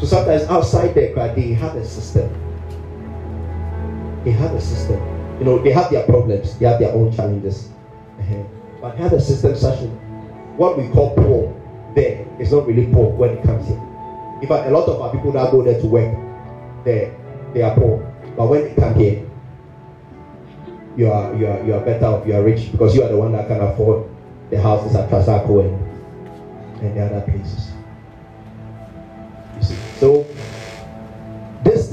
[0.04, 2.28] so sometimes outside there, they have a system.
[4.26, 5.00] They have a system.
[5.40, 7.70] You know, they have their problems, they have their own challenges.
[8.20, 8.44] Uh-huh.
[8.82, 9.88] But have a system such as
[10.58, 11.56] what we call poor
[11.96, 13.82] there is not really poor when it comes here.
[14.42, 16.14] In fact, a lot of our people that go there to work,
[16.84, 17.16] they
[17.54, 18.00] they are poor.
[18.36, 19.26] But when they come here,
[20.98, 23.18] you are you are you are better off, you are rich because you are the
[23.18, 24.10] one that can afford
[24.50, 27.73] the houses at Trasacco and, and the other places.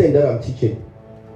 [0.00, 0.82] Thing that I'm teaching,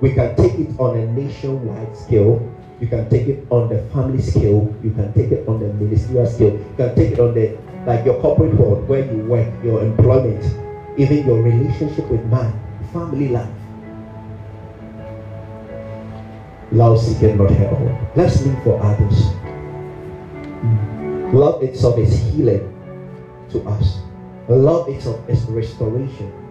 [0.01, 2.41] we can take it on a nationwide scale.
[2.81, 4.75] You can take it on the family scale.
[4.83, 6.55] You can take it on the ministerial scale.
[6.55, 7.53] You can take it on the
[7.87, 10.43] like your corporate world where you work, your employment,
[10.97, 12.57] even your relationship with man,
[12.93, 13.53] family life.
[16.73, 17.53] Love seeking not.
[18.17, 19.29] Let's live for others.
[21.35, 22.65] Love itself is healing
[23.51, 23.99] to us.
[24.49, 26.44] Love itself is restoration.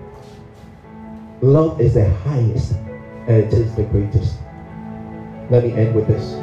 [1.43, 2.71] Love is the highest
[3.27, 4.37] and it is the greatest.
[5.49, 6.39] Let me end with this.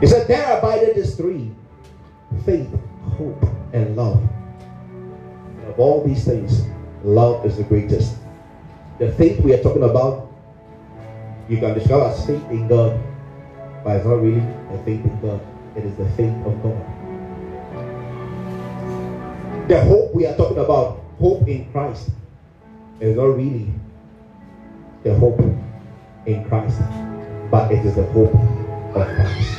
[0.00, 1.50] He said, There abided these three
[2.46, 2.70] faith,
[3.18, 3.44] hope,
[3.74, 4.26] and love.
[5.58, 6.64] And of all these things,
[7.04, 8.16] love is the greatest.
[8.98, 10.32] The faith we are talking about,
[11.50, 12.98] you can describe as faith in God,
[13.84, 15.46] but it's not really a faith in God,
[15.76, 16.80] it is the faith of God.
[19.68, 22.08] The hope we are talking about, hope in Christ,
[23.00, 23.70] is not really
[25.02, 25.40] the hope
[26.26, 26.80] in Christ,
[27.50, 29.58] but it is the hope of Christ.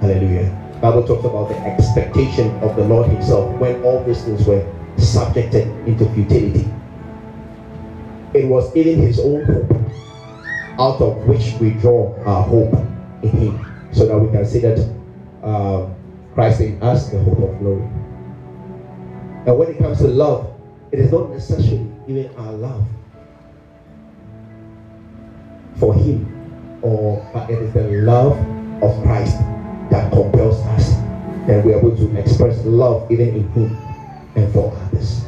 [0.00, 0.54] Hallelujah.
[0.80, 4.64] Bible talks about the expectation of the Lord Himself when all these things were
[4.96, 6.68] subjected into futility.
[8.32, 9.72] It was even His own hope,
[10.78, 12.72] out of which we draw our hope
[13.22, 14.78] in Him, so that we can see that
[15.42, 15.94] um,
[16.34, 17.82] Christ in us, the hope of glory.
[19.46, 20.54] And when it comes to love,
[20.92, 22.84] it is not necessarily even our love
[25.78, 26.26] for Him,
[26.82, 28.38] or but it is the love
[28.82, 29.38] of Christ
[29.90, 30.94] that compels us,
[31.48, 33.76] and we're able to express love even in Him
[34.36, 35.24] and for others.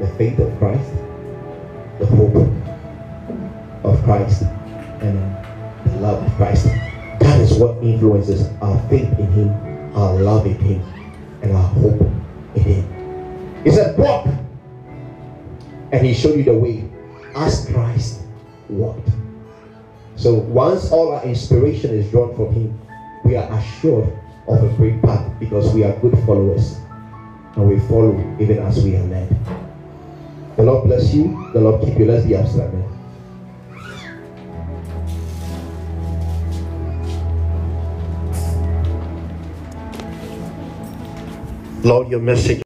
[0.00, 0.90] The faith of Christ,
[1.98, 2.36] the hope
[3.84, 4.42] of Christ,
[5.00, 5.18] and
[5.86, 6.66] the love of Christ.
[7.20, 10.82] That is what influences our faith in Him, our love in Him,
[11.42, 12.00] and our hope
[12.54, 13.64] in Him.
[13.64, 14.26] He said, Walk!
[15.92, 16.90] And He showed you the way
[17.34, 18.23] as Christ
[18.68, 19.08] walked.
[20.16, 22.80] So once all our inspiration is drawn from Him,
[23.24, 24.12] we are assured
[24.46, 26.76] of a great path because we are good followers
[27.56, 29.28] and we follow even as we are led.
[30.56, 31.50] The Lord bless you.
[31.52, 32.04] The Lord keep you.
[32.04, 32.72] Let's be absent.
[41.82, 42.62] Lord, your message.